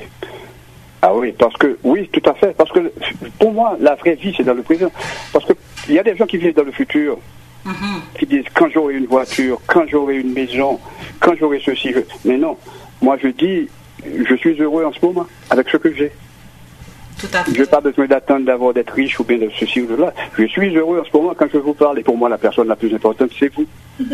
[1.01, 2.55] Ah oui, parce que, oui, tout à fait.
[2.55, 2.91] Parce que
[3.39, 4.91] pour moi, la vraie vie, c'est dans le présent.
[5.33, 7.17] Parce qu'il y a des gens qui vivent dans le futur.
[7.65, 8.01] Mhm.
[8.17, 10.79] qui disent quand j'aurai une voiture, quand j'aurai une maison,
[11.19, 11.93] quand j'aurai ceci.
[12.25, 12.57] Mais non,
[13.01, 13.67] moi je dis,
[14.03, 16.11] je suis heureux en ce moment avec ce que j'ai.
[17.53, 20.13] Je n'ai pas besoin d'attendre d'avoir d'être riche ou bien de ceci ou de là.
[20.37, 21.99] Je suis heureux en ce moment quand je vous parle.
[21.99, 23.65] Et pour moi, la personne la plus importante, c'est vous.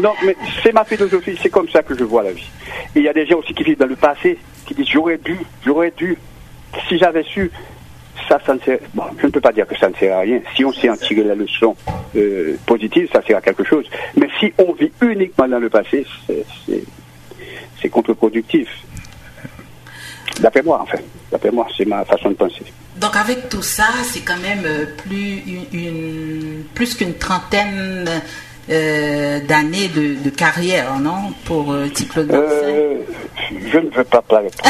[0.00, 1.38] non, mais c'est ma philosophie.
[1.40, 2.50] C'est comme ça que je vois la vie.
[2.96, 5.18] Et il y a des gens aussi qui vivent dans le passé, qui disent j'aurais
[5.18, 6.18] dû, j'aurais dû.
[6.88, 7.50] Si j'avais su,
[8.44, 10.40] ça, ne sert, bon, je ne peux pas dire que ça ne sert à rien.
[10.56, 11.74] Si on sait en tirer la leçon
[12.16, 13.86] euh, positive, ça sert à quelque chose.
[14.16, 18.68] Mais si on vit uniquement dans le passé, c'est- contre-productif.
[20.40, 20.98] D'après moi, enfin.
[21.30, 22.62] D'après moi, c'est ma façon de penser.
[22.96, 25.42] Donc avec tout ça, c'est quand même euh, plus,
[25.72, 28.08] une- plus qu'une trentaine
[28.70, 32.28] euh, d'années de, de carrière, non Pour euh, Marcel.
[32.30, 32.98] Euh,
[33.72, 34.50] je ne veux pas parler.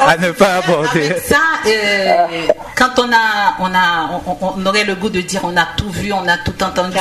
[0.00, 1.10] À ne pas aborder.
[1.10, 2.26] Avec ça, euh,
[2.76, 5.90] quand on a, on a, on, on aurait le goût de dire on a tout
[5.90, 6.96] vu, on a tout entendu.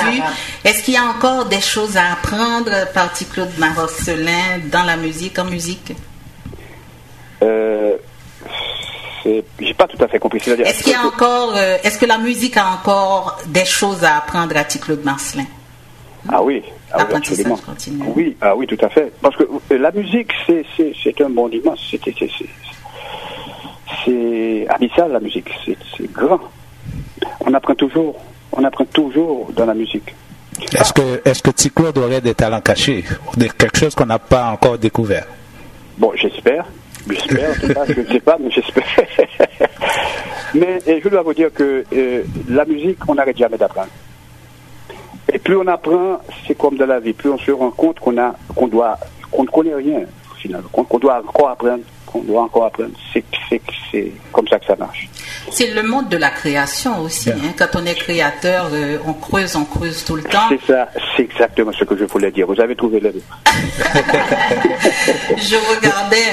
[0.66, 5.38] Est-ce qu'il y a encore des choses à apprendre par Claude Marcelin dans la musique,
[5.40, 5.94] en musique?
[7.44, 7.96] Euh,
[9.28, 10.40] c'est- J'ai pas tout à fait compris.
[10.40, 14.04] C'est-à-dire, Est-ce qu'il y a encore, euh, est-ce que la musique a encore des choses
[14.04, 15.46] à apprendre à petit Claude Marcelin?
[16.30, 17.58] Ah oui, ah oui, L'apprentissage absolument.
[17.66, 18.04] continu.
[18.16, 19.12] Oui, ah oui, tout à fait.
[19.22, 21.80] Parce que euh, la musique, c'est c'est- c'est un monde immense.
[21.90, 22.46] C'est c'est- c'est-
[24.06, 25.50] c'est abyssal la musique.
[25.66, 26.40] C'est c'est grand.
[27.42, 28.16] On apprend toujours.
[28.52, 30.14] On apprend toujours dans la musique.
[30.74, 31.52] Est-ce que, est-ce que
[32.00, 33.06] aurait des talents cachés,
[33.58, 35.28] quelque chose qu'on n'a pas encore découvert?
[35.98, 36.66] Bon, j'espère.
[37.10, 38.84] J'espère, je ne sais pas, mais j'espère.
[40.54, 43.90] mais je dois vous dire que euh, la musique, on n'arrête jamais d'apprendre.
[45.32, 48.68] Et plus on apprend, c'est comme dans la vie, plus on se rend compte qu'on
[48.68, 48.98] doit,
[49.32, 50.02] qu'on ne connaît rien,
[50.38, 52.90] finalement, qu'on doit encore apprendre, qu'on doit encore apprendre.
[53.14, 53.24] C'est
[54.32, 55.08] comme ça que ça marche.
[55.52, 57.30] C'est le monde de la création aussi.
[57.32, 57.54] hein.
[57.58, 60.48] Quand on est créateur, euh, on creuse, on creuse tout le temps.
[60.50, 62.46] C'est ça, c'est exactement ce que je voulais dire.
[62.48, 63.14] Vous avez trouvé le
[65.38, 66.24] Je regardais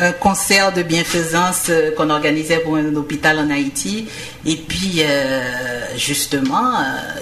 [0.00, 4.08] un, concert de bienfaisance euh, qu'on organisait pour un hôpital en Haïti.
[4.46, 5.42] Et puis, euh,
[5.96, 6.72] justement,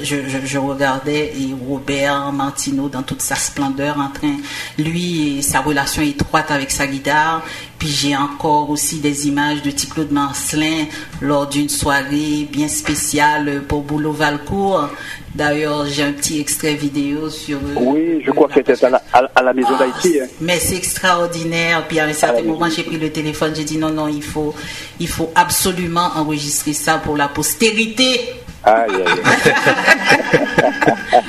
[0.03, 1.33] je, je- je regardais
[1.69, 4.37] Robert Martineau dans toute sa splendeur en train,
[4.79, 7.43] lui, et sa relation étroite avec sa guitare.
[7.81, 10.85] Puis j'ai encore aussi des images de Claude Marcelin
[11.23, 14.91] lors d'une soirée bien spéciale pour Boulot Valcourt.
[15.35, 17.57] D'ailleurs, j'ai un petit extrait vidéo sur...
[17.57, 20.21] euh, Oui, je crois que c'était à la, à, à la maison d'Haïti.
[20.21, 20.27] hein.
[20.43, 21.87] mais c'est extraordinaire.
[21.89, 24.23] Puis à un certain Ah, moment, j'ai pris le téléphone, j'ai dit non, non, il
[24.23, 24.55] faut,
[24.99, 28.21] il faut absolument enregistrer ça pour la postérité.
[28.63, 29.55] Aïe, aïe, aïe.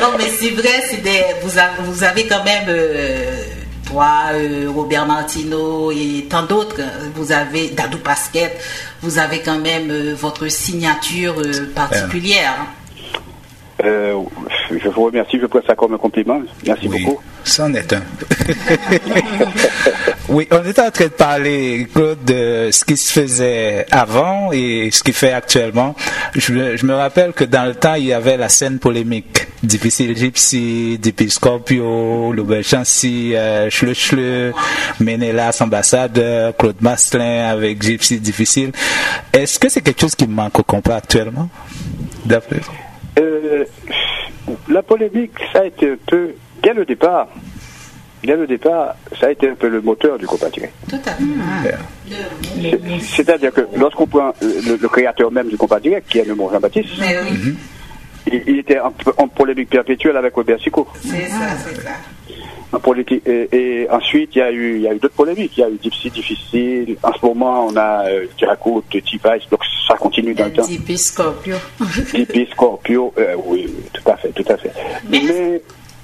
[0.00, 3.32] Non, mais c'est vrai, c'est des, vous, avez, vous avez quand même, euh,
[4.02, 6.80] euh, Robert Martineau et tant d'autres,
[7.14, 8.60] vous avez Dadou Pasquette,
[9.02, 12.66] vous avez quand même euh, votre signature euh, particulière.
[14.70, 16.40] Je vous remercie, je prends ça comme un compliment.
[16.66, 17.20] Merci Oui, beaucoup.
[17.44, 18.02] c'en est un.
[20.28, 24.90] oui, on était en train de parler, Claude, de ce qui se faisait avant et
[24.90, 25.94] ce qui fait actuellement.
[26.34, 29.46] Je, me- je me rappelle que dans le temps, il y avait la scène polémique.
[29.62, 34.52] Difficile Gypsy, Dipi Scorpio, Loubel Chancy, euh, Chle Chle,
[35.00, 38.72] Ménélas, ambassadeur, Claude Mastelin avec Gypsy Difficile.
[39.32, 41.48] Est-ce que c'est quelque chose qui manque au compas actuellement?
[42.24, 42.72] D'après vous?
[43.22, 43.64] Euh,
[44.68, 46.30] la polémique, ça a été un peu,
[46.62, 47.28] dès le départ,
[48.22, 50.72] dès le départ, ça a été un peu le moteur du compas direct.
[50.88, 51.74] Tout à fait.
[52.60, 56.34] C'est- C'est-à-dire que lorsqu'on prend le, le créateur même du compas direct, qui est le
[56.34, 57.54] mot Jean-Baptiste, Mais oui,
[58.32, 60.86] il, il était en, en polémique perpétuelle avec Robert Sico.
[61.02, 61.90] c'est ça, c'est ça.
[62.78, 65.52] Politique, et, et ensuite, il y a eu, il y a eu d'autres polémiques.
[65.56, 66.96] Il y a eu Gypsy difficile.
[67.02, 70.66] En ce moment, on a euh, Tiraco, T-Vice, donc ça continue dans le temps.
[70.66, 71.56] Dipi Scorpio.
[72.14, 74.72] Hippie, Scorpio, euh, oui, oui, tout à fait, tout à fait.
[75.08, 75.62] Mais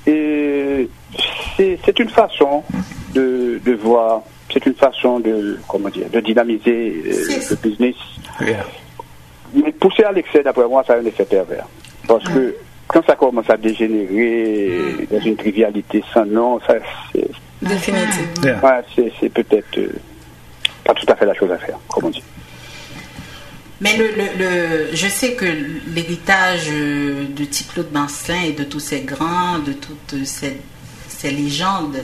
[0.09, 0.85] euh,
[1.57, 2.63] c'est une façon
[3.15, 7.97] de, de voir, c'est une façon de, comment dire, de dynamiser euh, le business.
[8.41, 8.67] Yeah.
[9.55, 11.67] Mais pousser à l'excès, d'après moi, ça a un effet pervers.
[12.07, 12.55] Parce que
[12.93, 16.75] quand ça commence à dégénérer dans une trivialité sans nom, ça,
[17.13, 17.29] c'est
[17.63, 18.43] Définitivement.
[18.43, 18.61] Yeah.
[18.65, 19.93] ouais, c'est- peut-être euh,
[20.85, 22.23] pas tout à fait la chose à faire, comme on dit.
[23.83, 25.45] Mais le, le, le- je sais que
[25.95, 27.65] l'héritage euh, de T.
[27.73, 30.57] Claude Marcelin et de tous ces grands, de toutes ces,
[31.09, 32.03] ces légendes,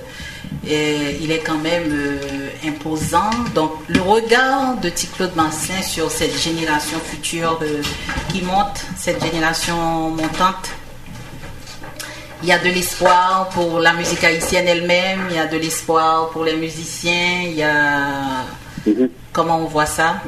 [0.68, 3.30] il est quand même euh, imposant.
[3.54, 4.90] Donc le regard de.
[5.16, 7.82] Claude Marcelin sur cette génération future euh,
[8.28, 10.70] qui monte, cette génération montante,
[12.42, 16.30] il y a de l'espoir pour la musique haïtienne elle-même, il y a de l'espoir
[16.30, 18.44] pour les musiciens, il y a...
[18.86, 19.08] Mhm.
[19.32, 20.22] Comment on voit ça?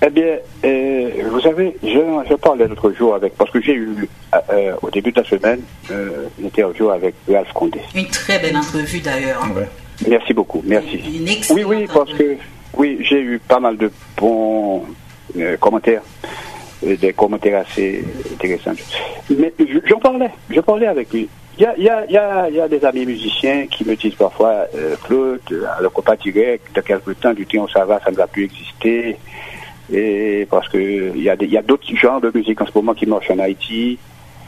[0.00, 1.88] Eh bien, euh, vous savez, je,
[2.28, 4.08] je parlais l'autre jour avec, parce que j'ai eu
[4.52, 7.80] euh, au début de la semaine euh, une interview avec Ralph Condé.
[7.96, 9.42] Une très belle entrevue d'ailleurs.
[9.56, 9.66] Ouais.
[10.08, 10.98] Merci beaucoup, merci.
[10.98, 12.36] Une Oui, excellente oui, parce entrevue.
[12.36, 12.42] que
[12.78, 14.84] oui, j'ai eu pas mal de bons
[15.36, 16.02] euh, commentaires,
[16.86, 18.74] euh, des commentaires assez intéressants.
[19.36, 21.28] Mais je- j'en parlais, je parlais avec lui.
[21.58, 24.14] Il y a, y, a, y, a, y a, des amis musiciens qui me disent
[24.14, 25.40] parfois, euh, Claude,
[25.80, 29.16] le compas direct, de quelque temps, du temps, ça va, ça ne va plus exister.
[29.92, 33.30] Et parce que il y a, d'autres genres de musique en ce moment qui marchent
[33.30, 33.98] en Haïti.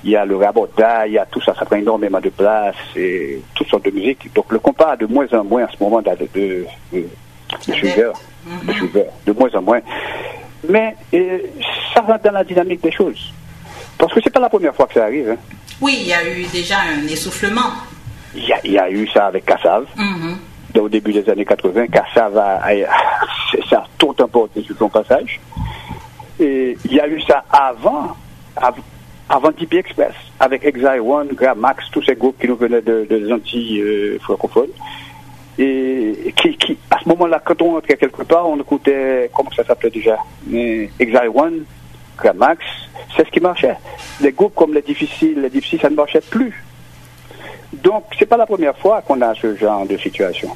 [0.03, 2.75] Il y a le raboda, il y a tout ça, ça prend énormément de place,
[2.97, 4.33] et toutes sortes de musique.
[4.35, 7.07] Donc le compas a de moins en moins en ce moment de, de, de,
[7.69, 8.19] de suiveurs,
[8.67, 9.81] de, suiveurs, de moins en moins.
[10.69, 11.43] Mais et,
[11.93, 13.33] ça rentre dans la dynamique des choses.
[13.99, 15.31] Parce que c'est pas la première fois que ça arrive.
[15.31, 15.37] Hein.
[15.83, 17.71] Oui, il y a eu déjà un essoufflement.
[18.35, 19.87] Il y a, il y a eu ça avec Kassav.
[19.97, 20.39] Mhm.
[20.79, 22.73] Au début des années 80, Kassav a, a,
[23.69, 25.41] ça a tout emporté sur son passage.
[26.39, 28.17] Et il y a eu ça avant,
[28.57, 28.75] av
[29.29, 33.33] avant Express, avec Exile One, Gramax, tous ces groupes qui nous venaient de, de des
[33.33, 34.71] Antilles euh, francophones.
[35.59, 39.91] Et qui, à ce moment-là, quand on entrait quelque part, on écoutait, comment ça s'appelait
[39.91, 40.19] déjà
[40.51, 41.65] Exile One,
[42.17, 42.65] Gramax,
[43.17, 43.77] c'est ce qui marchait.
[44.21, 46.65] Les groupes comme les difficiles, les difficiles, ça ne marchait plus.
[47.73, 50.51] Donc, c'est pas la première fois qu'on a ce genre de situation.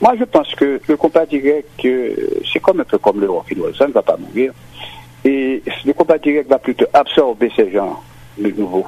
[0.00, 3.28] Moi, je pense que le combat direct, c'est comme un peu comme le
[3.78, 4.52] ça ne va pas mourir.
[5.24, 8.02] Et le combat direct va plutôt absorber ces genres
[8.38, 8.84] de nouveau.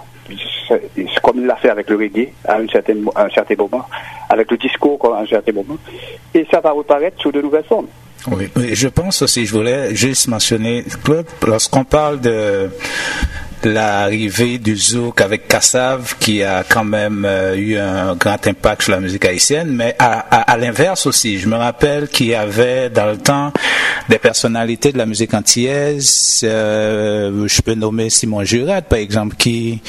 [0.69, 3.87] C'est comme il l'a fait avec le reggae à, une certaine, un certain moment,
[4.29, 5.79] avec le disco à un certain moment.
[6.35, 7.87] Et ça va reparaître sous de nouvelles formes.
[8.31, 12.69] Oui, je pense aussi, je voulais juste mentionner, Claude, lorsqu'on parle de
[13.65, 18.93] l'arrivée du zouk avec Kassav qui a quand même euh, eu un grand impact sur
[18.93, 23.07] la musique haïtienne, mais à, à, l'inverse aussi, je me rappelle qu'il y avait dans
[23.07, 23.53] le temps
[24.09, 29.81] des personnalités de la musique antillaise, euh, je peux nommer Simon Juret par exemple, qui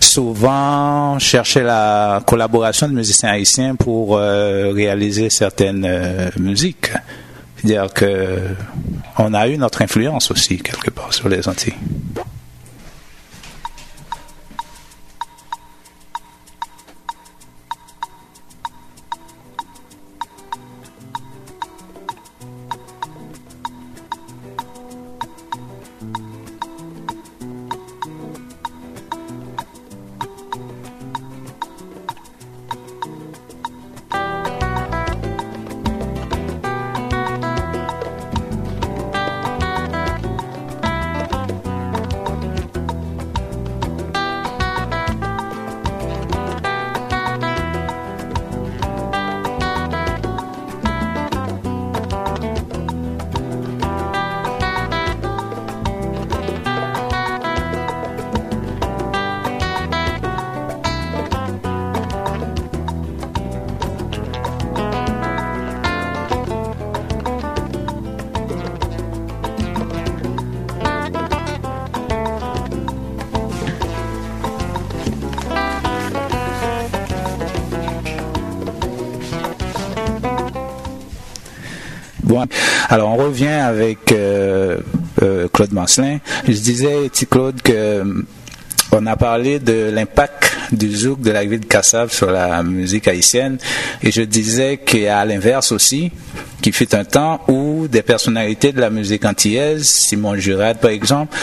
[0.00, 6.90] souvent cherchait la collaboration de musiciens haïtiens pour euh, réaliser certaines musiques.
[7.56, 8.38] C'est-à-dire que
[9.18, 11.74] on a eu notre influence aussi quelque part sur les Antilles.
[83.34, 84.78] On revient avec euh,
[85.20, 86.18] euh, Claude Marcelin.
[86.46, 88.22] Je disais, petit Claude, que euh,
[88.92, 93.08] on a parlé de l'impact du zouk de la ville de Kassav sur la musique
[93.08, 93.58] haïtienne.
[94.04, 96.12] Et je disais qu'à l'inverse aussi,
[96.62, 101.36] qu'il fut un temps où des personnalités de la musique antillaise, Simon Jurat par exemple,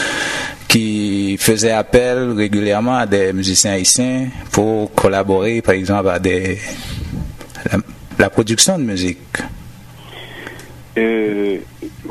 [0.68, 6.18] qui faisait appel régulièrement à des musiciens haïtiens pour collaborer par exemple à
[8.18, 9.18] la, production de musique.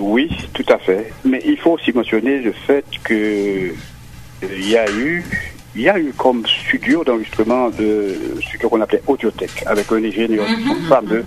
[0.02, 1.12] Oui, tout à fait.
[1.24, 3.72] Mais il faut aussi mentionner le fait que
[4.44, 5.24] il y a eu,
[5.76, 8.16] il y a eu comme studio d'enregistrement de
[8.52, 11.26] ce qu'on appelait Audiothèque, avec un ingénieur Mhm, fameux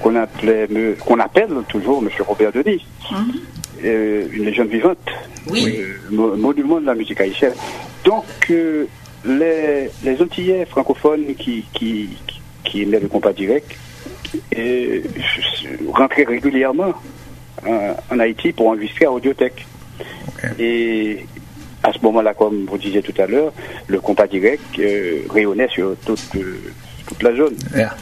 [0.00, 0.68] qu'on appelait,
[1.04, 2.08] qu'on appelle toujours M.
[2.20, 3.32] Robert Denis, Mhm.
[3.84, 4.98] euh, une légende vivante,
[5.50, 5.76] Oui.
[5.78, 7.54] euh, monument de la musique haïtienne.
[8.04, 8.86] Donc euh,
[9.24, 13.76] les, les Antillais francophones qui, qui, qui, qui aimaient le compas direct
[14.52, 15.02] et
[15.88, 16.92] rentrer régulièrement
[17.66, 19.66] en, en, Haïti pour enregistrer à Audiothèque.
[20.28, 20.48] Okay.
[20.58, 21.26] Et
[21.82, 23.52] à ce moment-là, comme vous disiez tout à l'heure,
[23.86, 26.72] le compas direct euh, rayonnait sur toute, euh,
[27.06, 27.54] toute la zone.
[27.74, 27.96] Yeah.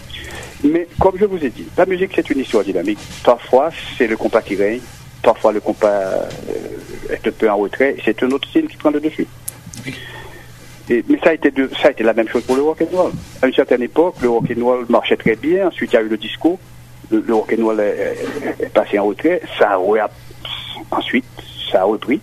[0.65, 2.99] Mais comme je vous ai dit, la musique c'est une histoire dynamique.
[3.25, 4.81] Parfois c'est le compas qui règne,
[5.23, 6.29] parfois le compas euh,
[7.11, 9.27] est un peu en retrait, c'est un autre style qui prend le dessus.
[10.91, 12.83] Et, mais ça a, été de, ça a été la même chose pour le rock
[12.83, 13.13] and roll.
[13.43, 15.69] À une certaine époque, le rock and roll marchait très bien.
[15.69, 16.59] Ensuite, il y a eu le disco.
[17.11, 18.19] Le, le rock and roll est,
[18.61, 19.41] est, passé en retrait.
[19.59, 20.11] Ça a,
[20.91, 21.25] ensuite,
[21.71, 22.21] ça a repris.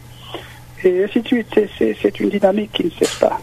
[0.83, 1.59] Et ainsi de suite.
[1.77, 3.39] C'est une dynamique qui ne cesse pas.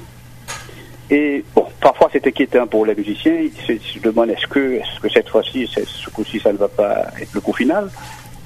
[1.10, 3.34] Et bon, parfois c'est inquiétant pour les musiciens.
[3.34, 6.58] Ils se, se demandent est-ce que, est -ce que cette fois-ci, ce coup-ci, ça ne
[6.58, 7.90] va pas être le coup final?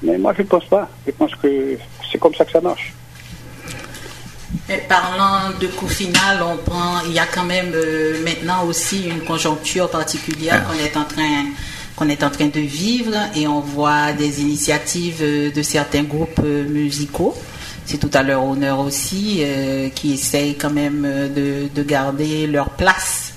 [0.01, 0.87] Mais moi, je ne pense pas.
[1.05, 1.77] Je pense que
[2.11, 2.93] c'est comme ça que ça marche.
[4.87, 9.21] parlant de coût final, on prend, il y a quand même euh, maintenant aussi une
[9.21, 11.45] conjoncture particulière qu'on est en train
[11.97, 16.39] qu'on est en train de vivre et on voit des initiatives euh, de certains groupes
[16.41, 17.35] euh, musicaux.
[17.85, 19.41] C'est tout à leur honneur aussi,
[19.95, 23.33] qui essayent quand même de, de garder leur place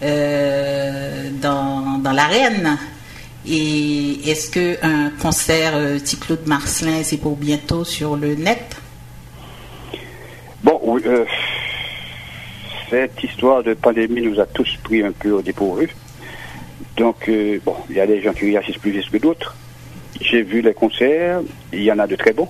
[0.00, 2.78] dans, l'arène.
[3.46, 8.76] Et est-ce qu'un concert euh, de Marcelin, c'est pour bientôt sur le net?
[10.62, 11.24] Bon, oui, euh,
[12.90, 15.88] cette histoire de pandémie nous a tous pris un peu au dépourvu.
[16.96, 19.54] Donc, euh, bon, il y a des gens qui réagissent plus vite que d'autres.
[20.20, 21.40] J'ai vu les concerts,
[21.72, 22.48] il y en a de très bons.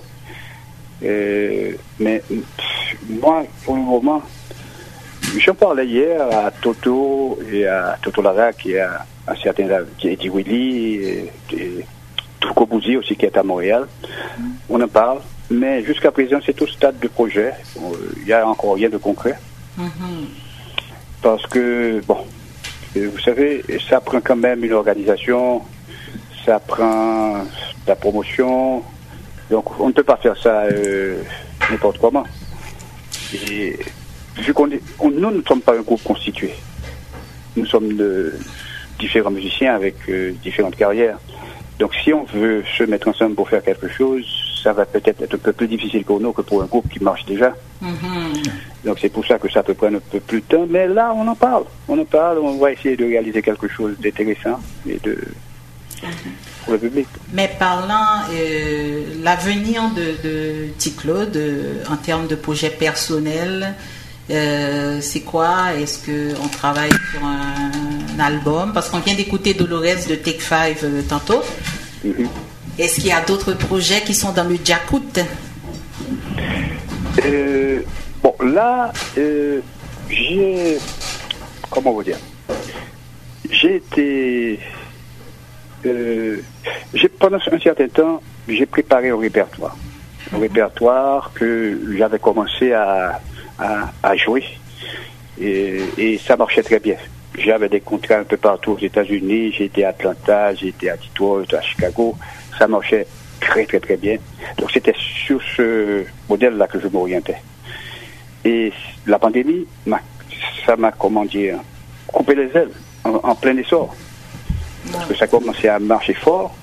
[1.03, 2.21] Euh, mais
[3.07, 4.21] moi, pour le moment,
[5.37, 9.67] j'en parlais hier à Toto et à Toto Larac et à, à certains,
[9.97, 11.85] qui est Willy et, et
[12.67, 13.87] Bouzi aussi qui est à Montréal.
[14.69, 15.19] On en parle.
[15.51, 17.51] Mais jusqu'à présent, c'est au stade de projet.
[18.17, 19.35] Il n'y a encore rien de concret.
[21.23, 22.17] Parce que, bon,
[22.95, 25.61] vous savez, ça prend quand même une organisation,
[26.45, 27.43] ça prend
[27.87, 28.83] la promotion.
[29.49, 31.21] Donc, on ne peut pas faire ça euh,
[31.69, 32.23] n'importe comment.
[33.33, 33.77] Et
[34.37, 36.51] vu qu'on nous ne sommes pas un groupe constitué,
[37.55, 38.33] nous sommes de
[38.97, 41.19] différents musiciens avec euh, différentes carrières.
[41.79, 44.25] Donc, si on veut se mettre ensemble pour faire quelque chose,
[44.61, 47.01] ça va peut-être être un peu plus difficile pour nous que pour un groupe qui
[47.01, 47.53] marche déjà.
[47.81, 48.49] Mm-hmm.
[48.85, 50.65] Donc, c'est pour ça que ça peut prendre un peu plus de temps.
[50.69, 51.63] Mais là, on en parle.
[51.87, 52.39] On en parle.
[52.39, 55.17] On va essayer de réaliser quelque chose d'intéressant et de.
[56.63, 57.07] Pour le public.
[57.33, 60.69] Mais parlant euh, l'avenir de, de
[61.35, 63.75] euh, en termes de projets personnels,
[64.29, 65.73] euh, c'est quoi?
[65.73, 68.73] Est-ce qu'on travaille sur un, album?
[68.73, 71.41] Parce qu'on vient d'écouter Dolores de Take Five euh, tantôt.
[72.05, 72.27] Mm-hmm.
[72.77, 74.57] Est-ce qu'il y a d'autres projets qui sont dans le
[77.25, 77.81] euh,
[78.21, 78.91] Bon, là,
[80.09, 80.77] j'ai.
[81.69, 82.17] Comment vous dire
[83.49, 84.59] J'ai été.
[87.19, 89.77] pendant un certain temps, j'ai préparé un répertoire.
[90.31, 90.41] Un mm-hmm.
[90.41, 93.21] répertoire que j'avais commencé à,
[93.59, 94.43] à, jouer.
[95.39, 96.95] Et, ça marchait très bien.
[97.37, 101.61] J'avais des contrats un peu partout aux États-Unis, j'étais à Atlanta, j'étais à Detroit, à
[101.61, 102.15] Chicago.
[102.57, 103.07] Ça marchait
[103.39, 104.17] très très très bien.
[104.57, 107.37] Donc c'était sur ce modèle-là que je m'orientais.
[108.45, 108.71] Et
[109.05, 109.65] la pandémie,
[110.65, 111.59] ça m'a, comment dire,
[112.07, 112.71] coupé les ailes
[113.03, 113.95] en, plein essor.
[114.91, 116.55] Parce que ça commençait à marcher fort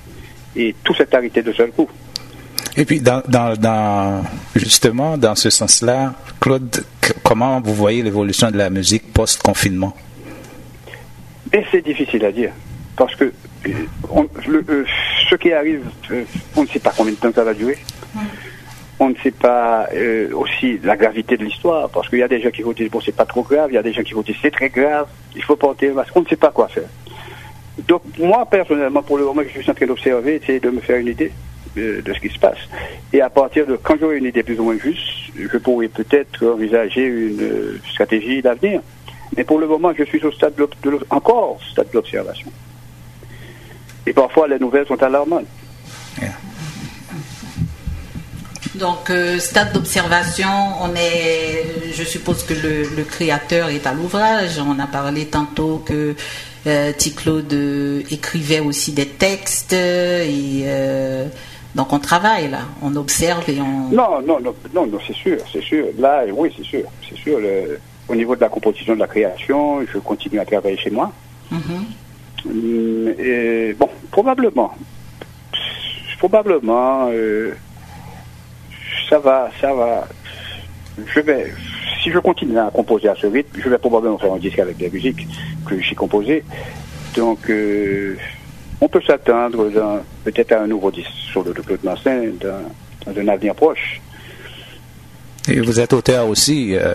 [0.55, 1.87] et tout s'est arrêté de seul coup.
[2.75, 4.23] Et puis, dans, dans,
[4.55, 6.83] justement, dans ce sens-là, Claude,
[7.23, 9.95] comment vous voyez l'évolution de la musique post-confinement?
[11.53, 12.51] Et c'est difficile à dire.
[12.95, 13.31] Parce que
[13.65, 13.71] euh,
[14.49, 14.85] euh,
[15.29, 16.23] ce qui arrive, euh,
[16.55, 17.77] on ne sait pas combien de temps ça va durer.
[18.99, 19.87] On ne sait pas
[20.33, 22.99] aussi la gravité de l'histoire, parce qu'il y a des gens qui vont dire bon
[22.99, 25.07] c'est pas trop grave, il y a des gens qui vont dire c'est très grave,
[25.35, 26.89] il faut porter parce qu'on ne sait pas quoi faire.
[27.87, 30.97] Donc moi personnellement, pour le moment, je suis en train d'observer, essayer de me faire
[30.97, 31.31] une idée
[31.77, 32.57] de, ce qui se passe.
[33.13, 36.45] Et à partir de quand j'aurai une idée plus ou moins juste, je pourrai peut-être
[36.45, 38.81] envisager une euh, stratégie d'avenir.
[39.35, 40.67] Mais pour le moment, je suis au stade de,
[41.09, 42.51] encore au stade de l'observation.
[44.05, 45.45] Et parfois, les nouvelles sont alarmantes.
[48.79, 50.47] Donc, euh, stade d'observation,
[50.81, 54.59] on est, je suppose que le, créateur est à l'ouvrage.
[54.59, 56.15] On a parlé tantôt que
[56.67, 60.65] euh, Claude euh, écrivait aussi des textes et
[61.75, 63.89] donc on travaille là, on observe et on.
[63.89, 65.85] Non, non, non, non, c'est sûr, c'est sûr.
[65.99, 67.39] Là, oui, c'est sûr, c'est sûr.
[68.07, 71.11] au niveau de la composition, de la création, je continue à travailler chez moi.
[71.51, 73.19] Mm-hmm.
[73.19, 74.73] Et, bon, probablement,
[76.17, 77.53] probablement, euh,
[79.09, 80.07] ça va, ça va.
[81.05, 81.53] Je vais,
[82.03, 84.77] si je continue à composer à ce rythme, je vais probablement faire un disque avec
[84.77, 85.27] des musiques
[85.65, 86.43] que j'ai composées.
[87.15, 88.15] Donc, euh,
[88.81, 89.69] on peut s'attendre
[90.23, 94.01] peut-être à un nouveau disque sur le Claude Massin dans, dans, un avenir proche.
[95.49, 96.93] Et vous êtes auteur aussi, euh,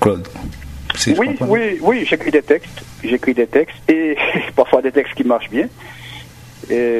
[0.00, 0.26] Claude
[1.06, 2.82] Oui, oui, oui, j'écris des textes.
[3.02, 4.16] J'écris des textes et
[4.56, 5.68] parfois des textes qui marchent bien.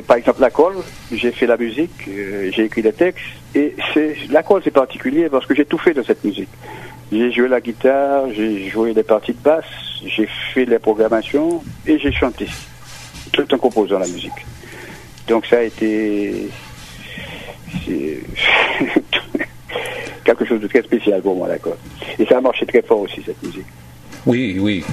[0.06, 0.76] Par exemple, la colle,
[1.12, 3.24] j'ai fait la musique, euh, j'ai écrit des textes.
[3.54, 6.48] Et c'est, la colle, c'est particulier parce que j'ai tout fait de cette musique.
[7.10, 9.64] J'ai joué la guitare, j'ai joué des parties de basse,
[10.04, 12.46] j'ai fait les programmations et j'ai chanté
[13.32, 14.32] tout un composant la musique.
[15.28, 16.48] Donc ça a été
[20.24, 21.76] quelque chose de très spécial pour moi, d'accord.
[22.18, 23.66] Et ça a marché très fort aussi, cette musique.
[24.26, 24.84] Oui, oui.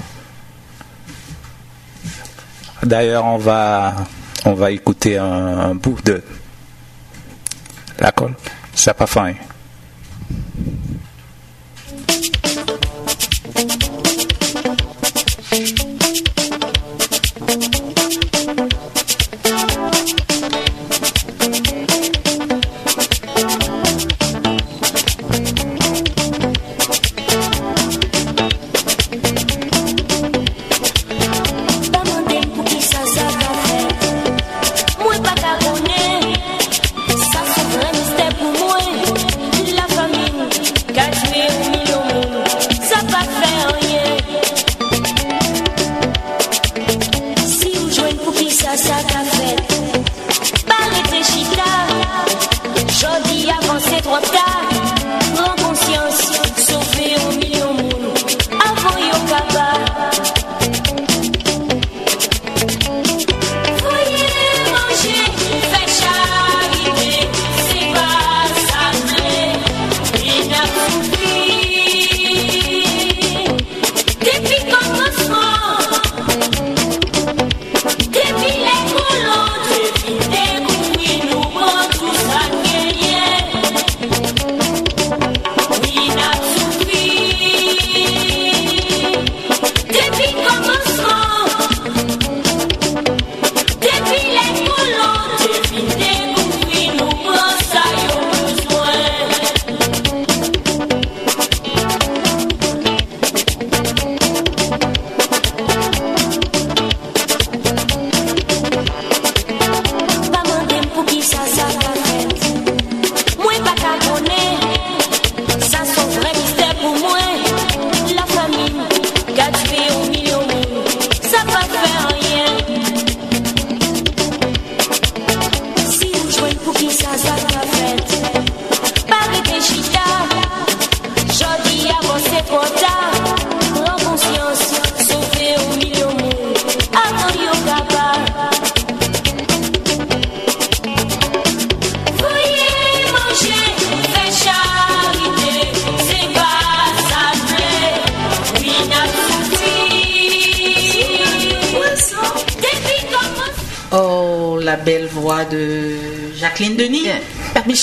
[2.83, 3.93] D'ailleurs, on va,
[4.45, 6.21] on va écouter un, bout de
[7.99, 8.35] la colle.
[8.73, 9.33] Ça pas fin.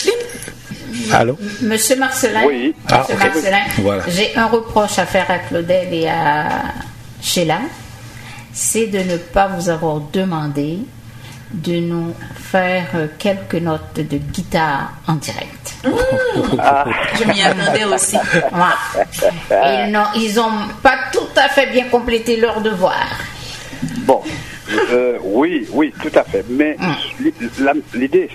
[0.03, 0.15] Faim.
[1.63, 2.75] Monsieur Marcelin, oui.
[2.91, 3.07] ah,
[4.09, 6.47] j'ai un reproche à faire à Claudel et à
[7.21, 7.61] Sheila,
[8.53, 10.79] c'est de ne pas vous avoir demandé
[11.53, 12.87] de nous faire
[13.19, 15.75] quelques notes de guitare en direct.
[16.59, 16.85] Ah.
[17.19, 18.17] Je m'y attendais aussi.
[20.17, 23.07] Ils n'ont pas tout à fait bien complété leur devoir.
[23.99, 24.23] Bon,
[24.91, 26.45] euh, oui, oui, tout à fait.
[26.49, 27.31] Mais hum.
[27.95, 28.29] l'idée,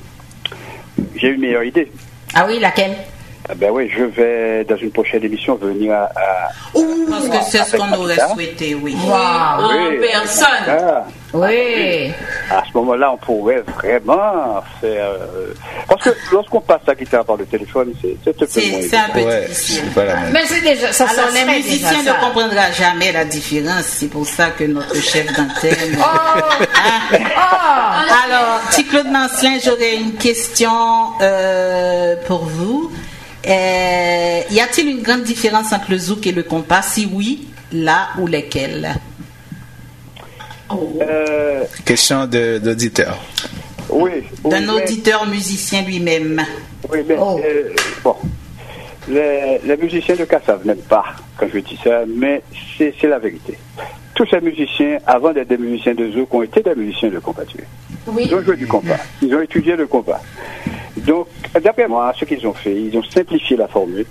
[1.16, 1.92] j'ai une meilleure idée.
[2.34, 2.96] Ah oui, laquelle?
[2.96, 3.11] ah
[3.56, 6.10] ben oui, je vais, dans une prochaine émission, venir à.
[7.10, 8.96] parce que c'est ce qu'on aurait souhaité, oui.
[9.06, 10.00] Wow.
[10.00, 10.48] personne.
[10.68, 11.06] Ah.
[11.34, 12.12] Oui.
[12.50, 15.06] À ce moment-là, on pourrait vraiment faire.
[15.06, 15.54] Euh,
[15.88, 19.48] parce que lorsqu'on passe la guitare par le téléphone, c'est un peu C'est un peu
[19.48, 19.84] difficile.
[20.34, 20.92] Mais c'est déjà.
[20.92, 23.86] Ça Alors, les musiciens ne comprendront jamais la différence.
[23.86, 25.98] C'est pour ça que notre chef d'antenne.
[26.00, 26.04] oh.
[26.04, 26.58] Hein?
[27.14, 28.28] oh.
[28.28, 30.70] Alors, petit Claude Mancien, j'aurais une question
[31.22, 32.92] euh, pour vous.
[33.48, 36.82] Euh, y a-t-il une grande différence entre le zouk et le compas?
[36.82, 38.94] Si oui, là ou lesquels?
[40.72, 43.18] Euh, Question d'auditeur.
[43.90, 44.12] Oui.
[44.46, 46.46] D'un auditeur musicien lui-même.
[46.90, 47.40] Oui, mais oh.
[47.44, 47.74] euh,
[48.04, 48.16] bon.
[49.10, 51.04] Les, musiciens de Kassav n'aiment pas
[51.36, 52.44] quand je dis ça, mais
[52.78, 53.58] c'est la vérité.
[54.14, 57.42] Tous ces musiciens, avant d'être des musiciens de zouk, ont été des musiciens de compas.
[58.08, 58.24] Oui.
[58.26, 59.00] Ils ont joué du compas.
[59.22, 60.22] Ils ont étudié le compas.
[60.98, 61.28] Donc,
[61.60, 64.06] d'après moi, ce qu'ils ont fait, ils ont simplifié la formule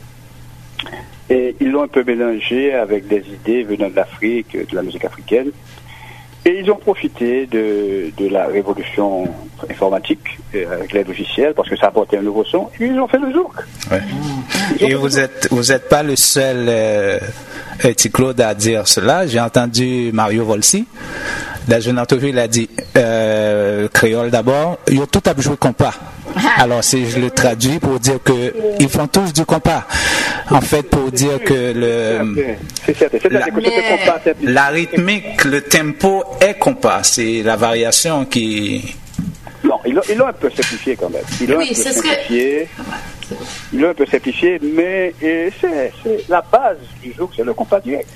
[1.28, 5.04] et ils l'ont un peu mélangé avec des idées venant de l'Afrique, de la musique
[5.04, 5.50] africaine.
[6.44, 9.28] Et ils ont profité de, de la révolution
[9.68, 12.70] informatique euh, avec les logiciels parce que ça apportait un nouveau son.
[12.80, 13.52] Et ils ont fait le zouk.
[14.80, 17.18] Et vous êtes vous êtes pas le seul euh,
[18.12, 19.26] Claude à dire cela.
[19.26, 20.86] J'ai entendu Mario Volsi
[21.68, 25.94] la jeune entrevue, il a dit euh, créole d'abord, ils ont tout à jouer compas.
[26.56, 29.86] Alors, si je le traduis pour dire que ils font tous du compas.
[30.50, 32.56] En fait, pour dire que le
[34.42, 37.00] la, rythmique, le tempo est compas.
[37.02, 38.96] C'est la variation qui.
[39.86, 41.22] Ils l'ont un peu simplifié quand même.
[41.40, 42.66] Ils oui, c'est ce que.
[43.72, 45.92] Il un peu simplifié, mais c'est
[46.28, 48.08] la base du jour, c'est le compas direct.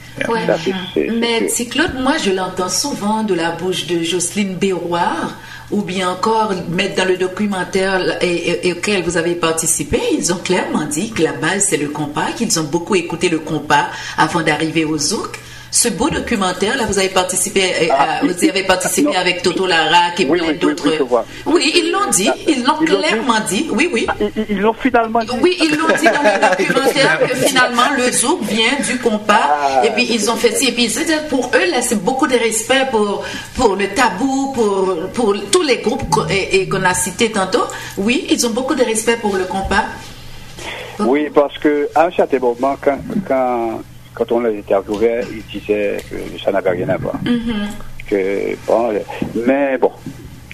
[1.21, 5.37] mais c'est Claude, moi je l'entends souvent de la bouche de Jocelyne Béroir,
[5.71, 10.87] ou bien encore mettre dans le documentaire et, auquel vous avez participé, ils ont clairement
[10.87, 13.87] dit que la base c'est le compas, qu'ils ont beaucoup écouté le compas
[14.19, 15.39] avant d'arriver au zouk.
[15.77, 16.77] Ce beau documentaire.
[16.77, 19.19] Là, vous avez participé, euh, Ah, vous y avez participé non.
[19.19, 21.05] avec Toto Larac et Oui, plein oui, d'autres.
[21.47, 23.67] oui, ils l'ont dit, ils l'ont dit clairement dit.
[23.73, 24.07] Oui, oui.
[24.21, 25.37] Ils- Ils l'ont finalement dit.
[25.43, 29.83] Oui, ils l'ont dit dans le documentaire que finalement le zouk vient du compas Ah,
[29.85, 32.37] et puis ils ont fait ci et puis c'est pour eux là c'est beaucoup de
[32.37, 33.25] respect pour
[33.57, 37.65] pour le tabou pour pour tous les groupes qu'on- et, et qu'on a cités tantôt.
[37.99, 39.87] Oui, ils ont beaucoup de respect pour le compas.
[41.01, 43.81] Oui, parce que à un certain moment, quand, quand,
[44.15, 47.15] quand on les interviewait, ils disaient que ça n'avait rien à voir.
[47.25, 48.09] Mm-hmm.
[48.09, 48.93] que, bon,
[49.47, 49.91] mais bon,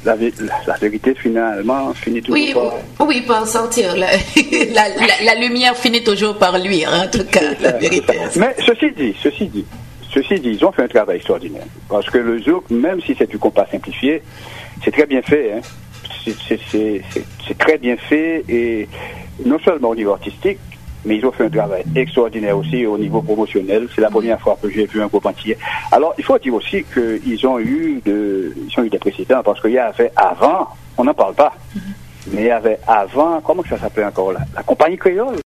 [0.04, 2.54] la, vé- la, la vérité finalement finit toujours Oui,
[2.96, 3.06] par...
[3.08, 3.94] oui, par sortir.
[5.24, 8.14] La, lumière finit toujours par luire, hein, en tout cas, la vérité.
[8.36, 9.66] Mais ceci dit, ceci dit,
[10.12, 11.64] ceci dit, ils ont fait un travail extraordinaire.
[11.88, 14.22] Parce que le zouk, même si c'est du compas simplifié,
[14.82, 15.52] c'est très bien fait.
[15.52, 15.60] Hein.
[16.42, 18.88] C'est très bien fait et
[19.44, 20.58] non seulement au niveau artistique,
[21.04, 23.88] mais ils ont fait un travail extraordinaire aussi au niveau promotionnel.
[23.94, 25.56] C'est la première fois que j'ai vu un groupe entier.
[25.92, 29.60] Alors, il faut dire aussi qu'ils ont eu de, ils ont eu des précédents parce
[29.60, 31.52] qu'il y avait avant, on n'en parle pas,
[32.32, 35.36] mais il y avait avant, comment ça s'appelait encore là La compagnie créole?